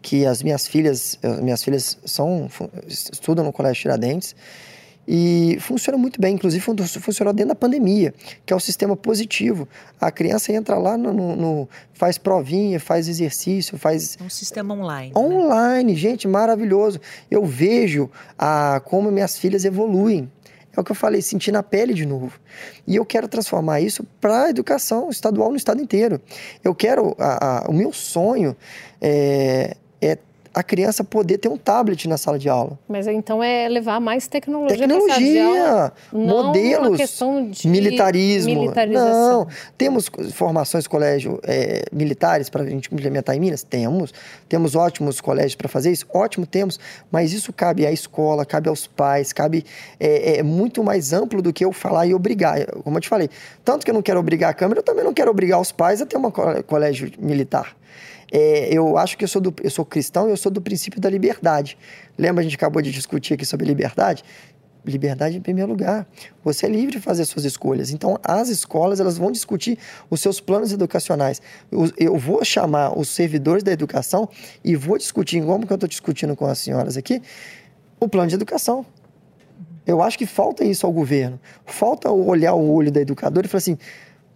que 0.00 0.24
as 0.26 0.42
minhas 0.42 0.66
filhas, 0.66 1.18
minhas 1.42 1.62
filhas 1.62 1.98
são 2.04 2.48
estudam 2.86 3.44
no 3.44 3.52
Colégio 3.52 3.82
Tiradentes 3.82 4.34
e 5.10 5.56
funciona 5.60 5.96
muito 5.96 6.20
bem, 6.20 6.34
inclusive 6.34 6.62
funcionou 7.00 7.32
dentro 7.32 7.48
da 7.48 7.54
pandemia, 7.54 8.12
que 8.44 8.52
é 8.52 8.56
o 8.56 8.60
sistema 8.60 8.94
positivo. 8.94 9.66
A 9.98 10.10
criança 10.10 10.52
entra 10.52 10.76
lá, 10.76 10.98
no, 10.98 11.14
no, 11.14 11.34
no 11.34 11.68
faz 11.94 12.18
provinha, 12.18 12.78
faz 12.78 13.08
exercício, 13.08 13.78
faz... 13.78 14.18
É 14.20 14.22
um 14.22 14.28
sistema 14.28 14.74
online. 14.74 15.14
Né? 15.14 15.18
Online, 15.18 15.92
né? 15.92 15.98
gente, 15.98 16.28
maravilhoso. 16.28 17.00
Eu 17.30 17.42
vejo 17.46 18.10
a, 18.38 18.82
como 18.84 19.10
minhas 19.10 19.38
filhas 19.38 19.64
evoluem. 19.64 20.30
É 20.76 20.78
o 20.78 20.84
que 20.84 20.92
eu 20.92 20.96
falei, 20.96 21.22
sentir 21.22 21.52
na 21.52 21.62
pele 21.62 21.94
de 21.94 22.04
novo. 22.04 22.38
E 22.86 22.94
eu 22.94 23.06
quero 23.06 23.26
transformar 23.26 23.80
isso 23.80 24.04
para 24.20 24.44
a 24.44 24.50
educação 24.50 25.08
estadual 25.08 25.48
no 25.48 25.56
estado 25.56 25.80
inteiro. 25.80 26.20
Eu 26.62 26.74
quero, 26.74 27.16
a, 27.18 27.64
a, 27.64 27.70
o 27.70 27.72
meu 27.72 27.94
sonho 27.94 28.54
é 29.00 29.74
a 30.54 30.62
criança 30.62 31.04
poder 31.04 31.38
ter 31.38 31.48
um 31.48 31.56
tablet 31.56 32.08
na 32.08 32.16
sala 32.16 32.38
de 32.38 32.48
aula. 32.48 32.78
Mas 32.88 33.06
então 33.06 33.42
é 33.42 33.68
levar 33.68 34.00
mais 34.00 34.26
tecnologia 34.26 34.76
Tecnologia, 34.76 35.92
modelos, 36.12 37.00
militarismo. 37.64 38.60
Militarização. 38.60 39.40
Não, 39.40 39.46
temos 39.76 40.10
formações 40.32 40.86
colégio 40.86 41.38
é, 41.42 41.84
militares 41.92 42.48
para 42.48 42.62
a 42.62 42.66
gente 42.66 42.92
implementar 42.92 43.36
em 43.36 43.40
Minas? 43.40 43.62
Temos. 43.62 44.12
Temos 44.48 44.74
ótimos 44.74 45.20
colégios 45.20 45.54
para 45.54 45.68
fazer 45.68 45.92
isso? 45.92 46.06
Ótimo, 46.12 46.46
temos. 46.46 46.78
Mas 47.10 47.32
isso 47.32 47.52
cabe 47.52 47.86
à 47.86 47.92
escola, 47.92 48.44
cabe 48.44 48.68
aos 48.68 48.86
pais, 48.86 49.32
cabe... 49.32 49.64
É, 50.00 50.38
é 50.38 50.42
muito 50.42 50.82
mais 50.82 51.12
amplo 51.12 51.40
do 51.42 51.52
que 51.52 51.64
eu 51.64 51.72
falar 51.72 52.06
e 52.06 52.14
obrigar. 52.14 52.64
Como 52.82 52.96
eu 52.96 53.00
te 53.00 53.08
falei, 53.08 53.28
tanto 53.64 53.84
que 53.84 53.90
eu 53.90 53.94
não 53.94 54.02
quero 54.02 54.18
obrigar 54.18 54.50
a 54.50 54.54
Câmara, 54.54 54.80
eu 54.80 54.84
também 54.84 55.04
não 55.04 55.12
quero 55.12 55.30
obrigar 55.30 55.60
os 55.60 55.72
pais 55.72 56.00
a 56.00 56.06
ter 56.06 56.16
um 56.16 56.30
colégio 56.30 57.10
militar. 57.18 57.76
É, 58.30 58.68
eu 58.72 58.98
acho 58.98 59.16
que 59.16 59.24
eu 59.24 59.28
sou, 59.28 59.40
do, 59.40 59.54
eu 59.62 59.70
sou 59.70 59.84
cristão 59.84 60.28
e 60.28 60.30
eu 60.30 60.36
sou 60.36 60.52
do 60.52 60.60
princípio 60.60 61.00
da 61.00 61.08
liberdade. 61.08 61.78
Lembra, 62.16 62.40
a 62.40 62.44
gente 62.44 62.56
acabou 62.56 62.82
de 62.82 62.90
discutir 62.90 63.34
aqui 63.34 63.46
sobre 63.46 63.66
liberdade? 63.66 64.22
Liberdade 64.84 65.36
em 65.36 65.40
primeiro 65.40 65.70
lugar. 65.70 66.06
Você 66.44 66.66
é 66.66 66.68
livre 66.68 66.92
de 66.92 67.00
fazer 67.00 67.24
suas 67.24 67.44
escolhas. 67.44 67.90
Então, 67.90 68.18
as 68.22 68.48
escolas 68.48 69.00
elas 69.00 69.18
vão 69.18 69.32
discutir 69.32 69.78
os 70.08 70.20
seus 70.20 70.40
planos 70.40 70.72
educacionais. 70.72 71.40
Eu, 71.96 72.16
vou 72.18 72.44
chamar 72.44 72.98
os 72.98 73.08
servidores 73.08 73.62
da 73.62 73.72
educação 73.72 74.28
e 74.64 74.76
vou 74.76 74.98
discutir, 74.98 75.42
como 75.42 75.66
que 75.66 75.72
eu 75.72 75.76
estou 75.76 75.88
discutindo 75.88 76.36
com 76.36 76.46
as 76.46 76.58
senhoras 76.58 76.96
aqui, 76.96 77.20
o 77.98 78.08
plano 78.08 78.28
de 78.28 78.34
educação. 78.34 78.84
Eu 79.86 80.02
acho 80.02 80.18
que 80.18 80.26
falta 80.26 80.64
isso 80.64 80.86
ao 80.86 80.92
governo. 80.92 81.40
Falta 81.64 82.10
olhar 82.10 82.54
o 82.54 82.70
olho 82.70 82.92
da 82.92 83.00
educadora 83.00 83.46
e 83.46 83.48
falar 83.48 83.58
assim: 83.58 83.72
o 83.72 83.78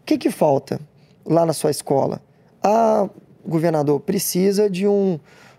que, 0.04 0.16
que 0.16 0.30
falta 0.30 0.80
lá 1.24 1.44
na 1.44 1.52
sua 1.52 1.70
escola? 1.70 2.22
Ah, 2.62 3.08
governador, 3.46 4.00
precisa 4.00 4.68
de 4.68 4.86
um 4.86 5.18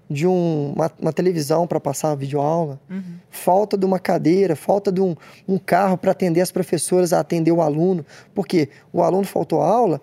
de 0.09 0.27
um, 0.27 0.73
uma, 0.75 0.91
uma 1.01 1.13
televisão 1.13 1.65
para 1.65 1.79
passar 1.79 2.11
a 2.11 2.15
videoaula, 2.15 2.79
uhum. 2.89 3.01
falta 3.31 3.77
de 3.77 3.85
uma 3.85 3.97
cadeira, 3.97 4.55
falta 4.55 4.91
de 4.91 5.01
um, 5.01 5.15
um 5.47 5.57
carro 5.57 5.97
para 5.97 6.11
atender 6.11 6.41
as 6.41 6.51
professoras 6.51 7.13
a 7.13 7.19
atender 7.19 7.51
o 7.51 7.61
aluno, 7.61 8.05
porque 8.35 8.69
o 8.91 9.01
aluno 9.01 9.23
faltou 9.23 9.61
aula, 9.61 9.99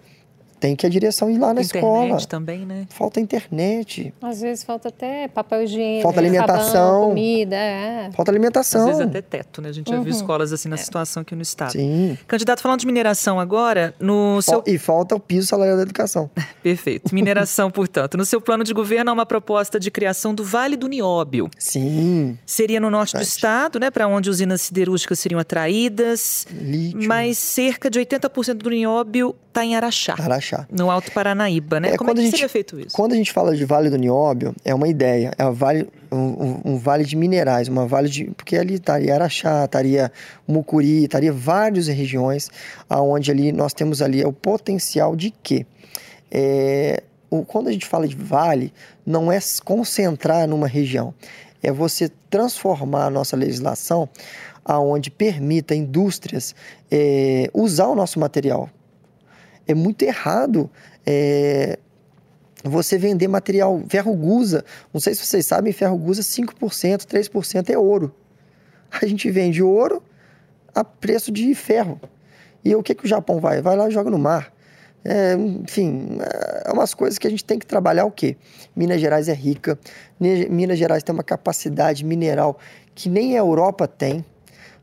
tem 0.61 0.77
que 0.77 0.87
a 0.87 0.91
direção 0.91 1.31
ir 1.31 1.39
lá 1.39 1.55
na 1.55 1.63
internet 1.63 1.77
escola. 1.77 2.05
Internet 2.05 2.29
também, 2.29 2.67
né? 2.67 2.87
Falta 2.91 3.19
internet. 3.19 4.13
Às 4.21 4.43
vezes 4.43 4.63
falta 4.63 4.89
até 4.89 5.27
papel 5.27 5.63
higiênico. 5.63 6.03
Falta 6.03 6.21
alimentação. 6.21 6.71
Sabão, 6.71 7.09
comida, 7.09 7.57
é. 7.57 8.11
Falta 8.13 8.31
alimentação. 8.31 8.83
Às 8.83 8.87
vezes 8.89 9.01
até 9.01 9.23
teto, 9.23 9.63
né? 9.63 9.71
A 9.71 9.73
gente 9.73 9.89
uhum. 9.89 9.97
já 9.97 10.03
viu 10.03 10.13
uhum. 10.13 10.19
escolas 10.19 10.53
assim 10.53 10.69
na 10.69 10.75
é. 10.75 10.79
situação 10.79 11.23
aqui 11.23 11.35
no 11.35 11.41
estado. 11.41 11.73
Sim. 11.73 12.19
Candidato, 12.29 12.61
falando 12.61 12.81
de 12.81 12.87
mineração 12.87 13.41
agora, 13.41 13.95
no 13.99 14.43
seu... 14.43 14.63
E 14.67 14.77
falta 14.77 15.15
o 15.15 15.21
piso 15.21 15.47
salarial 15.47 15.79
da 15.79 15.83
educação. 15.83 16.31
Perfeito. 16.63 17.15
Mineração, 17.15 17.71
portanto. 17.73 18.19
No 18.19 18.27
seu 18.27 18.41
plano 18.41 18.63
de 18.63 18.75
governo 18.75 19.11
há 19.11 19.15
uma 19.15 19.27
proposta 19.27 19.81
de 19.81 19.91
criação 19.91 20.35
do 20.35 20.45
Vale 20.45 20.77
do 20.77 20.89
Nióbio. 20.89 21.49
Sim. 21.59 22.39
Seria 22.45 22.79
no 22.79 22.91
norte 22.91 23.13
Verdade. 23.13 23.31
do 23.31 23.35
estado, 23.35 23.81
né? 23.81 23.91
Para 23.91 24.07
onde 24.07 24.29
usinas 24.29 24.61
siderúrgicas 24.61 25.19
seriam 25.19 25.41
atraídas. 25.41 26.47
Lítio. 26.51 27.09
Mas 27.09 27.39
cerca 27.39 27.89
de 27.89 27.99
80% 27.99 28.55
do 28.55 28.69
nióbio 28.69 29.35
está 29.49 29.65
em 29.65 29.75
Araxá. 29.75 30.15
Araxá. 30.19 30.50
No 30.71 30.91
Alto 30.91 31.13
Paranaíba, 31.13 31.81
né? 31.81 31.91
É, 31.91 31.97
Como 31.97 32.11
é 32.11 32.15
que 32.15 32.23
gente, 32.23 32.31
seria 32.33 32.49
feito 32.49 32.79
isso? 32.79 32.95
Quando 32.95 33.13
a 33.13 33.17
gente 33.17 33.33
fala 33.33 33.55
de 33.55 33.65
Vale 33.65 33.91
do 33.91 33.97
Nióbio, 33.97 34.55
é 34.65 34.75
uma 34.75 34.89
ideia. 34.89 35.33
É 35.39 35.45
um 35.47 35.53
vale, 35.53 35.89
um, 36.11 36.61
um 36.65 36.79
vale 36.79 37.05
de 37.05 37.17
minerais, 37.17 37.69
uma 37.69 37.87
vale 37.87 38.09
de... 38.09 38.25
Porque 38.37 38.57
ali 38.57 38.75
estaria 38.75 39.15
Araxá, 39.15 39.65
estaria 39.65 40.13
Mucuri, 40.47 41.05
estaria 41.05 41.33
várias 41.33 41.87
regiões 41.87 42.51
aonde 42.89 43.31
ali 43.31 43.53
nós 43.53 43.73
temos 43.73 44.03
ali 44.03 44.25
o 44.25 44.33
potencial 44.33 45.15
de 45.15 45.31
quê? 45.43 45.67
É, 46.31 47.03
o, 47.31 47.45
quando 47.45 47.69
a 47.69 47.73
gente 47.73 47.87
fala 47.87 48.07
de 48.07 48.17
vale, 48.17 48.73
não 49.07 49.31
é 49.31 49.39
concentrar 49.65 50.49
numa 50.49 50.67
região. 50.67 51.15
É 51.63 51.71
você 51.71 52.11
transformar 52.29 53.07
a 53.07 53.11
nossa 53.11 53.37
legislação 53.37 54.09
aonde 54.65 55.11
permita 55.11 55.75
indústrias 55.75 56.55
é, 56.91 57.51
usar 57.53 57.89
o 57.89 57.95
nosso 57.95 58.19
material 58.19 58.69
é 59.71 59.75
muito 59.75 60.03
errado 60.03 60.71
é, 61.07 61.79
você 62.65 62.99
vender 62.99 63.29
material 63.29 63.83
ferro 63.89 64.15
gusa. 64.15 64.65
Não 64.93 65.01
sei 65.01 65.15
se 65.15 65.25
vocês 65.25 65.47
sabem, 65.47 65.73
ferro 65.73 65.97
gusa 65.97 66.23
5%, 66.23 67.05
3% 67.05 67.71
é 67.71 67.79
ouro. 67.79 68.15
A 68.91 69.07
gente 69.07 69.31
vende 69.31 69.63
ouro 69.63 70.03
a 70.75 70.85
preço 70.85 71.31
de 71.31 71.55
ferro. 71.55 72.01
E 72.65 72.75
o 72.75 72.83
que, 72.83 72.95
que 72.95 73.05
o 73.05 73.09
Japão 73.09 73.41
vai? 73.41 73.63
Vai 73.63 73.77
lá 73.77 73.89
e 73.89 73.91
joga 73.91 74.11
no 74.11 74.19
mar. 74.19 74.53
É, 75.03 75.35
enfim, 75.35 76.19
é 76.67 76.73
umas 76.73 76.93
coisas 76.93 77.19
que 77.19 77.27
a 77.27 77.31
gente 77.31 77.45
tem 77.45 77.59
que 77.59 77.67
trabalhar 77.67 78.05
o 78.05 78.11
quê? 78.11 78.37
Minas 78.77 79.01
Gerais 79.01 79.29
é 79.29 79.33
rica, 79.33 79.79
Minas 80.19 80.79
Gerais 80.79 81.03
tem 81.03 81.15
uma 81.15 81.25
capacidade 81.25 82.05
mineral 82.05 82.59
que 82.95 83.09
nem 83.09 83.35
a 83.35 83.39
Europa 83.39 83.89
tem. 83.89 84.23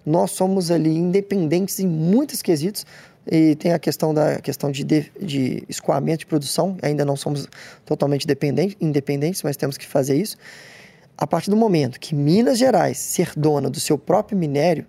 Nós 0.03 0.31
somos 0.31 0.71
ali 0.71 0.95
independentes 0.95 1.79
em 1.79 1.87
muitos 1.87 2.41
quesitos. 2.41 2.85
E 3.29 3.55
tem 3.55 3.73
a 3.73 3.79
questão 3.79 4.13
da 4.13 4.39
questão 4.39 4.71
de, 4.71 4.83
de, 4.83 5.11
de 5.19 5.63
escoamento 5.67 6.19
de 6.19 6.25
produção. 6.25 6.77
Ainda 6.81 7.03
não 7.03 7.17
somos 7.17 7.47
totalmente 7.85 8.25
dependentes, 8.25 8.77
independentes, 8.79 9.43
mas 9.43 9.57
temos 9.57 9.77
que 9.77 9.85
fazer 9.85 10.15
isso. 10.15 10.37
A 11.17 11.27
partir 11.27 11.49
do 11.49 11.57
momento 11.57 11.99
que 11.99 12.15
Minas 12.15 12.57
Gerais 12.57 12.97
ser 12.97 13.31
dona 13.35 13.69
do 13.69 13.79
seu 13.79 13.97
próprio 13.97 14.37
minério, 14.37 14.85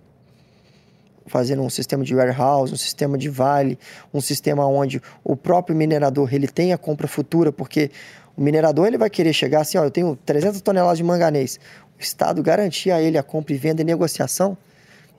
fazendo 1.25 1.61
um 1.61 1.69
sistema 1.69 2.03
de 2.03 2.15
warehouse, 2.15 2.73
um 2.73 2.77
sistema 2.77 3.17
de 3.17 3.29
vale, 3.29 3.77
um 4.13 4.21
sistema 4.21 4.65
onde 4.65 5.01
o 5.23 5.35
próprio 5.35 5.75
minerador 5.75 6.33
ele 6.33 6.47
tem 6.47 6.71
a 6.71 6.77
compra 6.77 7.07
futura, 7.07 7.51
porque 7.51 7.91
o 8.37 8.41
minerador 8.41 8.87
ele 8.87 8.97
vai 8.97 9.09
querer 9.09 9.33
chegar 9.33 9.61
assim, 9.61 9.77
ó, 9.77 9.83
eu 9.83 9.91
tenho 9.91 10.15
300 10.25 10.61
toneladas 10.61 10.97
de 10.97 11.03
manganês. 11.03 11.59
O 11.97 12.01
Estado 12.01 12.41
garantir 12.41 12.91
a 12.91 13.01
ele 13.01 13.17
a 13.17 13.23
compra 13.23 13.53
e 13.53 13.57
venda 13.57 13.81
e 13.81 13.85
negociação, 13.85 14.57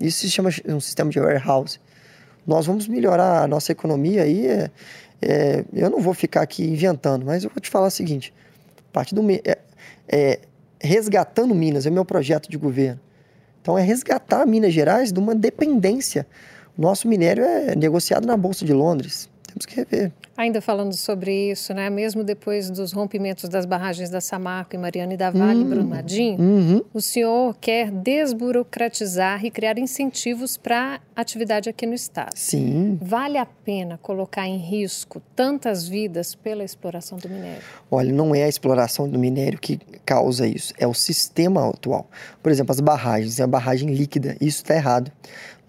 isso 0.00 0.20
se 0.20 0.30
chama 0.30 0.48
um 0.66 0.80
sistema 0.80 1.10
de 1.10 1.20
warehouse 1.20 1.78
nós 2.50 2.66
vamos 2.66 2.88
melhorar 2.88 3.44
a 3.44 3.46
nossa 3.46 3.70
economia 3.70 4.24
aí. 4.24 4.48
É, 4.48 4.70
é, 5.22 5.64
eu 5.72 5.88
não 5.88 6.00
vou 6.00 6.12
ficar 6.12 6.42
aqui 6.42 6.64
inventando, 6.64 7.24
mas 7.24 7.44
eu 7.44 7.50
vou 7.50 7.60
te 7.60 7.70
falar 7.70 7.86
o 7.86 7.90
seguinte: 7.90 8.34
a 8.90 8.92
partir 8.92 9.14
do 9.14 9.22
é, 9.30 9.56
é, 10.08 10.40
resgatando 10.80 11.54
Minas 11.54 11.86
é 11.86 11.90
meu 11.90 12.04
projeto 12.04 12.50
de 12.50 12.58
governo. 12.58 13.00
Então 13.62 13.78
é 13.78 13.82
resgatar 13.82 14.44
Minas 14.46 14.74
Gerais 14.74 15.12
de 15.12 15.20
uma 15.20 15.32
dependência. 15.32 16.26
Nosso 16.76 17.06
minério 17.06 17.44
é 17.44 17.76
negociado 17.76 18.26
na 18.26 18.36
bolsa 18.36 18.64
de 18.64 18.72
Londres. 18.72 19.28
Temos 19.50 19.66
que 19.66 19.76
rever. 19.76 20.12
Ainda 20.36 20.60
falando 20.60 20.94
sobre 20.94 21.50
isso, 21.50 21.74
né? 21.74 21.90
mesmo 21.90 22.24
depois 22.24 22.70
dos 22.70 22.92
rompimentos 22.92 23.48
das 23.48 23.66
barragens 23.66 24.08
da 24.08 24.20
Samarco 24.20 24.74
e 24.74 24.78
Mariana 24.78 25.14
e 25.14 25.16
da 25.16 25.30
Vale, 25.30 25.64
hum, 25.64 25.68
Brumadinho, 25.68 26.40
uhum. 26.40 26.84
o 26.94 27.00
senhor 27.00 27.56
quer 27.60 27.90
desburocratizar 27.90 29.44
e 29.44 29.50
criar 29.50 29.78
incentivos 29.78 30.56
para 30.56 31.00
atividade 31.14 31.68
aqui 31.68 31.86
no 31.86 31.94
estado. 31.94 32.32
Sim. 32.34 32.98
Vale 33.02 33.36
a 33.36 33.44
pena 33.46 33.98
colocar 33.98 34.46
em 34.46 34.56
risco 34.56 35.20
tantas 35.36 35.86
vidas 35.86 36.34
pela 36.34 36.64
exploração 36.64 37.18
do 37.18 37.28
minério? 37.28 37.62
Olha, 37.90 38.12
não 38.12 38.34
é 38.34 38.44
a 38.44 38.48
exploração 38.48 39.08
do 39.08 39.18
minério 39.18 39.58
que 39.58 39.78
causa 40.04 40.46
isso, 40.46 40.72
é 40.78 40.86
o 40.86 40.94
sistema 40.94 41.68
atual. 41.68 42.08
Por 42.42 42.50
exemplo, 42.50 42.72
as 42.72 42.80
barragens, 42.80 43.38
é 43.40 43.42
a 43.42 43.46
barragem 43.46 43.92
líquida, 43.92 44.36
isso 44.40 44.58
está 44.58 44.74
errado. 44.74 45.12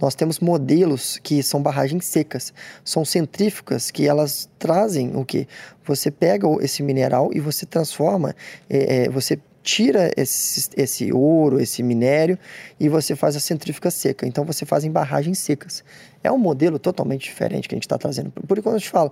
Nós 0.02 0.16
temos 0.16 0.40
modelos 0.40 1.20
que 1.22 1.44
são 1.44 1.62
barragens 1.62 2.06
secas, 2.06 2.52
são 2.84 3.06
centrífugas 3.06 3.92
que 3.92 4.08
elas 4.08 4.50
trazem 4.58 5.16
o 5.16 5.24
que? 5.24 5.48
Você 5.86 6.10
pega 6.10 6.48
esse 6.62 6.82
mineral 6.82 7.30
e 7.34 7.40
você 7.40 7.66
transforma, 7.66 8.36
é, 8.68 9.04
é, 9.04 9.10
você 9.10 9.40
tira 9.64 10.12
esse, 10.18 10.70
esse 10.76 11.14
ouro, 11.14 11.60
esse 11.60 11.84
minério 11.84 12.38
e 12.80 12.90
você 12.90 13.16
faz 13.16 13.36
a 13.36 13.40
centrífuga 13.40 13.92
seca. 13.92 14.26
Então 14.26 14.44
você 14.44 14.66
faz 14.66 14.84
em 14.84 14.92
barragens 14.92 15.38
secas. 15.40 15.84
É 16.24 16.32
um 16.32 16.38
modelo 16.38 16.80
totalmente 16.80 17.24
diferente 17.24 17.68
que 17.68 17.76
a 17.76 17.78
gente 17.78 17.86
está 17.86 17.98
trazendo. 17.98 18.32
Por 18.32 18.58
enquanto 18.58 18.76
a 18.76 18.80
gente 18.80 18.90
fala. 18.90 19.12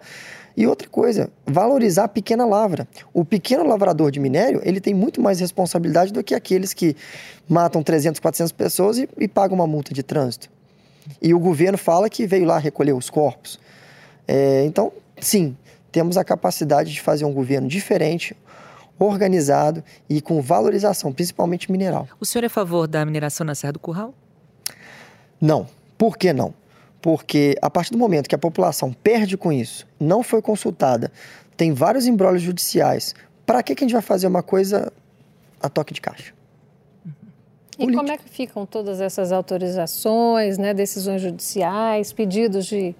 E 0.57 0.65
outra 0.67 0.89
coisa, 0.89 1.29
valorizar 1.45 2.05
a 2.05 2.07
pequena 2.07 2.45
lavra. 2.45 2.87
O 3.13 3.23
pequeno 3.23 3.63
lavrador 3.63 4.11
de 4.11 4.19
minério, 4.19 4.61
ele 4.63 4.81
tem 4.81 4.93
muito 4.93 5.21
mais 5.21 5.39
responsabilidade 5.39 6.11
do 6.11 6.23
que 6.23 6.33
aqueles 6.33 6.73
que 6.73 6.95
matam 7.47 7.83
300, 7.83 8.19
400 8.19 8.51
pessoas 8.51 8.97
e, 8.97 9.07
e 9.17 9.27
pagam 9.27 9.55
uma 9.55 9.67
multa 9.67 9.93
de 9.93 10.03
trânsito. 10.03 10.49
E 11.21 11.33
o 11.33 11.39
governo 11.39 11.77
fala 11.77 12.09
que 12.09 12.25
veio 12.25 12.45
lá 12.45 12.57
recolher 12.57 12.93
os 12.93 13.09
corpos. 13.09 13.59
É, 14.27 14.63
então, 14.65 14.91
sim, 15.19 15.55
temos 15.91 16.17
a 16.17 16.23
capacidade 16.23 16.91
de 16.91 17.01
fazer 17.01 17.25
um 17.25 17.33
governo 17.33 17.67
diferente, 17.67 18.35
organizado 18.97 19.83
e 20.09 20.21
com 20.21 20.41
valorização, 20.41 21.11
principalmente 21.11 21.71
mineral. 21.71 22.07
O 22.19 22.25
senhor 22.25 22.43
é 22.43 22.47
a 22.47 22.49
favor 22.49 22.87
da 22.87 23.03
mineração 23.05 23.45
na 23.45 23.55
Serra 23.55 23.73
do 23.73 23.79
Curral? 23.79 24.13
Não. 25.39 25.67
Por 25.97 26.17
que 26.17 26.31
não? 26.31 26.53
Porque 27.01 27.55
a 27.61 27.69
partir 27.69 27.91
do 27.91 27.97
momento 27.97 28.27
que 28.27 28.35
a 28.35 28.39
população 28.39 28.93
perde 28.93 29.37
com 29.37 29.51
isso, 29.51 29.87
não 29.99 30.21
foi 30.21 30.41
consultada, 30.41 31.11
tem 31.55 31.73
vários 31.73 32.07
embrólios 32.07 32.41
judiciais, 32.41 33.13
para 33.45 33.63
que, 33.63 33.73
que 33.73 33.83
a 33.83 33.87
gente 33.87 33.93
vai 33.93 34.01
fazer 34.01 34.27
uma 34.27 34.43
coisa 34.43 34.91
a 35.61 35.69
toque 35.69 35.93
de 35.93 36.01
caixa? 36.01 36.33
E 37.79 37.95
como 37.95 38.11
é 38.11 38.17
que 38.17 38.29
ficam 38.29 38.65
todas 38.65 38.99
essas 38.99 39.31
autorizações, 39.31 40.57
né, 40.57 40.73
decisões 40.73 41.21
judiciais, 41.21 42.11
pedidos 42.11 42.65
de. 42.65 42.93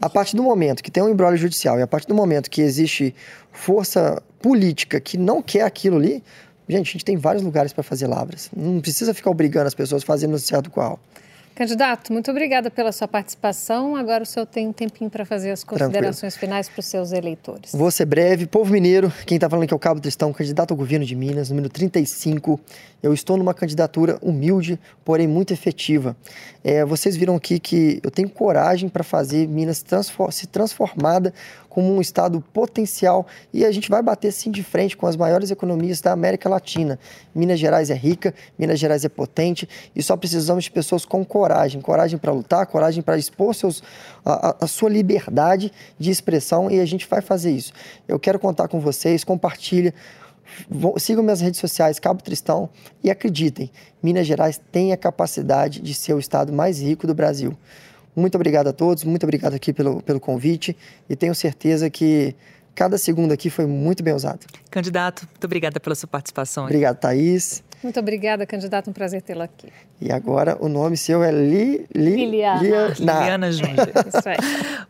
A 0.00 0.08
partir 0.08 0.36
do 0.36 0.42
momento 0.42 0.82
que 0.82 0.90
tem 0.90 1.02
um 1.02 1.08
embrólio 1.08 1.36
judicial 1.36 1.78
e 1.78 1.82
a 1.82 1.86
partir 1.86 2.06
do 2.06 2.14
momento 2.14 2.48
que 2.48 2.60
existe 2.60 3.14
força 3.50 4.22
política 4.40 5.00
que 5.00 5.18
não 5.18 5.42
quer 5.42 5.62
aquilo 5.62 5.96
ali, 5.96 6.22
gente, 6.68 6.88
a 6.88 6.92
gente 6.92 7.04
tem 7.04 7.16
vários 7.16 7.42
lugares 7.42 7.72
para 7.72 7.82
fazer 7.82 8.06
lavras. 8.06 8.50
Não 8.56 8.80
precisa 8.80 9.12
ficar 9.12 9.30
obrigando 9.30 9.66
as 9.66 9.74
pessoas 9.74 10.02
a 10.02 10.06
fazerem 10.06 10.32
no 10.32 10.38
certo 10.38 10.70
qual. 10.70 11.00
Candidato, 11.54 12.12
muito 12.12 12.28
obrigada 12.32 12.68
pela 12.68 12.90
sua 12.90 13.06
participação. 13.06 13.94
Agora 13.94 14.24
o 14.24 14.26
senhor 14.26 14.44
tem 14.44 14.66
um 14.66 14.72
tempinho 14.72 15.08
para 15.08 15.24
fazer 15.24 15.52
as 15.52 15.62
considerações 15.62 16.34
Tranquilo. 16.34 16.40
finais 16.40 16.68
para 16.68 16.80
os 16.80 16.86
seus 16.86 17.12
eleitores. 17.12 17.70
Vou 17.72 17.92
ser 17.92 18.06
breve. 18.06 18.44
Povo 18.44 18.72
mineiro, 18.72 19.12
quem 19.24 19.36
está 19.36 19.48
falando 19.48 19.62
aqui 19.62 19.72
é 19.72 19.76
o 19.76 19.78
Cabo 19.78 20.00
Tristão, 20.00 20.32
candidato 20.32 20.72
ao 20.72 20.76
governo 20.76 21.06
de 21.06 21.14
Minas, 21.14 21.50
número 21.50 21.68
35. 21.68 22.58
Eu 23.00 23.14
estou 23.14 23.36
numa 23.36 23.54
candidatura 23.54 24.18
humilde, 24.20 24.80
porém 25.04 25.28
muito 25.28 25.52
efetiva. 25.52 26.16
É, 26.64 26.84
vocês 26.84 27.16
viram 27.16 27.36
aqui 27.36 27.60
que 27.60 28.00
eu 28.02 28.10
tenho 28.10 28.28
coragem 28.28 28.88
para 28.88 29.04
fazer 29.04 29.46
Minas 29.46 29.84
se 30.30 30.46
transformada 30.48 31.32
como 31.74 31.92
um 31.92 32.00
estado 32.00 32.40
potencial 32.52 33.26
e 33.52 33.64
a 33.64 33.72
gente 33.72 33.90
vai 33.90 34.00
bater 34.00 34.32
sim 34.32 34.48
de 34.48 34.62
frente 34.62 34.96
com 34.96 35.08
as 35.08 35.16
maiores 35.16 35.50
economias 35.50 36.00
da 36.00 36.12
América 36.12 36.48
Latina. 36.48 37.00
Minas 37.34 37.58
Gerais 37.58 37.90
é 37.90 37.94
rica, 37.94 38.32
Minas 38.56 38.78
Gerais 38.78 39.04
é 39.04 39.08
potente 39.08 39.68
e 39.94 40.00
só 40.00 40.16
precisamos 40.16 40.62
de 40.62 40.70
pessoas 40.70 41.04
com 41.04 41.24
coragem, 41.24 41.80
coragem 41.80 42.16
para 42.16 42.30
lutar, 42.30 42.64
coragem 42.68 43.02
para 43.02 43.18
expor 43.18 43.56
seus, 43.56 43.82
a, 44.24 44.64
a, 44.64 44.66
sua 44.68 44.88
liberdade 44.88 45.72
de 45.98 46.12
expressão 46.12 46.70
e 46.70 46.78
a 46.78 46.84
gente 46.86 47.08
vai 47.08 47.20
fazer 47.20 47.50
isso. 47.50 47.72
Eu 48.06 48.20
quero 48.20 48.38
contar 48.38 48.68
com 48.68 48.78
vocês, 48.78 49.24
compartilha 49.24 49.92
sigam 50.98 51.24
minhas 51.24 51.40
redes 51.40 51.58
sociais, 51.58 51.98
Cabo 51.98 52.22
Tristão, 52.22 52.68
e 53.02 53.10
acreditem, 53.10 53.68
Minas 54.00 54.26
Gerais 54.26 54.60
tem 54.70 54.92
a 54.92 54.96
capacidade 54.96 55.80
de 55.80 55.92
ser 55.92 56.12
o 56.12 56.20
estado 56.20 56.52
mais 56.52 56.80
rico 56.80 57.06
do 57.06 57.14
Brasil. 57.14 57.56
Muito 58.14 58.34
obrigado 58.36 58.68
a 58.68 58.72
todos, 58.72 59.04
muito 59.04 59.24
obrigado 59.24 59.54
aqui 59.54 59.72
pelo, 59.72 60.02
pelo 60.02 60.20
convite 60.20 60.76
e 61.08 61.16
tenho 61.16 61.34
certeza 61.34 61.90
que 61.90 62.34
cada 62.74 62.98
segundo 62.98 63.32
aqui 63.32 63.50
foi 63.50 63.66
muito 63.66 64.02
bem 64.02 64.14
usado. 64.14 64.46
Candidato, 64.70 65.26
muito 65.30 65.44
obrigada 65.44 65.78
pela 65.80 65.94
sua 65.94 66.08
participação. 66.08 66.64
Obrigado, 66.64 66.98
Thaís. 66.98 67.62
Muito 67.82 68.00
obrigada, 68.00 68.46
candidato. 68.46 68.90
Um 68.90 68.92
prazer 68.92 69.22
tê-lo 69.22 69.42
aqui. 69.42 69.68
E 70.00 70.10
agora 70.10 70.56
o 70.60 70.68
nome 70.68 70.96
seu 70.96 71.22
é 71.22 71.30
Li, 71.30 71.86
Li, 71.94 72.16
Liliana. 72.16 72.62
Liliana 72.98 73.52
Júnior. 73.52 73.88
Isso 74.08 74.28
aí. 74.28 74.36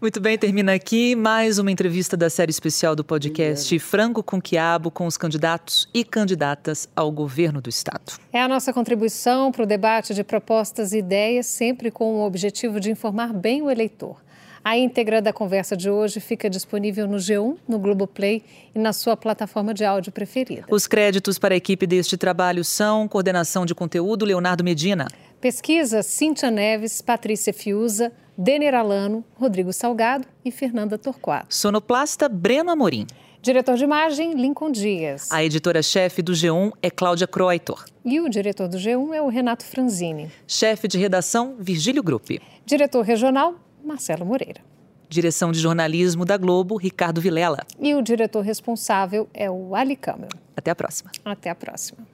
Muito 0.00 0.20
bem, 0.20 0.38
termina 0.38 0.74
aqui 0.74 1.14
mais 1.14 1.58
uma 1.58 1.70
entrevista 1.70 2.16
da 2.16 2.30
série 2.30 2.50
especial 2.50 2.94
do 2.94 3.04
podcast 3.04 3.72
Liliana. 3.72 3.90
Frango 3.90 4.22
com 4.22 4.40
Quiabo 4.40 4.90
com 4.90 5.06
os 5.06 5.16
candidatos 5.16 5.88
e 5.92 6.04
candidatas 6.04 6.88
ao 6.94 7.10
governo 7.10 7.60
do 7.60 7.68
Estado. 7.68 8.12
É 8.32 8.40
a 8.40 8.48
nossa 8.48 8.72
contribuição 8.72 9.50
para 9.50 9.62
o 9.62 9.66
debate 9.66 10.14
de 10.14 10.22
propostas 10.22 10.92
e 10.92 10.98
ideias, 10.98 11.46
sempre 11.46 11.90
com 11.90 12.16
o 12.16 12.26
objetivo 12.26 12.80
de 12.80 12.90
informar 12.90 13.32
bem 13.32 13.62
o 13.62 13.70
eleitor. 13.70 14.24
A 14.64 14.78
íntegra 14.78 15.20
da 15.20 15.30
conversa 15.30 15.76
de 15.76 15.90
hoje 15.90 16.20
fica 16.20 16.48
disponível 16.48 17.06
no 17.06 17.18
G1, 17.18 17.58
no 17.68 17.78
Globoplay 17.78 18.42
e 18.74 18.78
na 18.78 18.94
sua 18.94 19.14
plataforma 19.14 19.74
de 19.74 19.84
áudio 19.84 20.10
preferida. 20.10 20.64
Os 20.70 20.86
créditos 20.86 21.38
para 21.38 21.52
a 21.52 21.56
equipe 21.58 21.86
deste 21.86 22.16
trabalho 22.16 22.64
são 22.64 23.06
coordenação 23.06 23.66
de 23.66 23.74
conteúdo 23.74 24.24
Leonardo 24.24 24.64
Medina. 24.64 25.06
Pesquisa 25.38 26.02
Cíntia 26.02 26.50
Neves, 26.50 27.02
Patrícia 27.02 27.52
Fiuza, 27.52 28.10
Denner 28.38 28.74
Alano, 28.74 29.22
Rodrigo 29.34 29.70
Salgado 29.70 30.26
e 30.42 30.50
Fernanda 30.50 30.96
Torquato. 30.96 31.54
Sonoplasta 31.54 32.26
Breno 32.26 32.70
Amorim. 32.70 33.06
Diretor 33.42 33.76
de 33.76 33.84
imagem, 33.84 34.32
Lincoln 34.32 34.72
Dias. 34.72 35.30
A 35.30 35.44
editora-chefe 35.44 36.22
do 36.22 36.32
G1 36.32 36.72
é 36.80 36.88
Cláudia 36.88 37.26
Croitor. 37.26 37.84
E 38.02 38.18
o 38.18 38.30
diretor 38.30 38.66
do 38.68 38.78
G1 38.78 39.12
é 39.12 39.20
o 39.20 39.28
Renato 39.28 39.62
Franzini. 39.66 40.32
Chefe 40.48 40.88
de 40.88 40.96
redação, 40.96 41.54
Virgílio 41.58 42.02
Gruppi. 42.02 42.40
Diretor 42.64 43.02
regional, 43.02 43.56
Marcelo 43.84 44.24
Moreira. 44.24 44.60
Direção 45.08 45.52
de 45.52 45.58
jornalismo 45.60 46.24
da 46.24 46.36
Globo, 46.36 46.76
Ricardo 46.76 47.20
Vilela. 47.20 47.58
E 47.78 47.94
o 47.94 48.02
diretor 48.02 48.40
responsável 48.40 49.28
é 49.34 49.50
o 49.50 49.74
Ali 49.74 49.96
Câmara. 49.96 50.30
Até 50.56 50.70
a 50.70 50.74
próxima. 50.74 51.10
Até 51.24 51.50
a 51.50 51.54
próxima. 51.54 52.13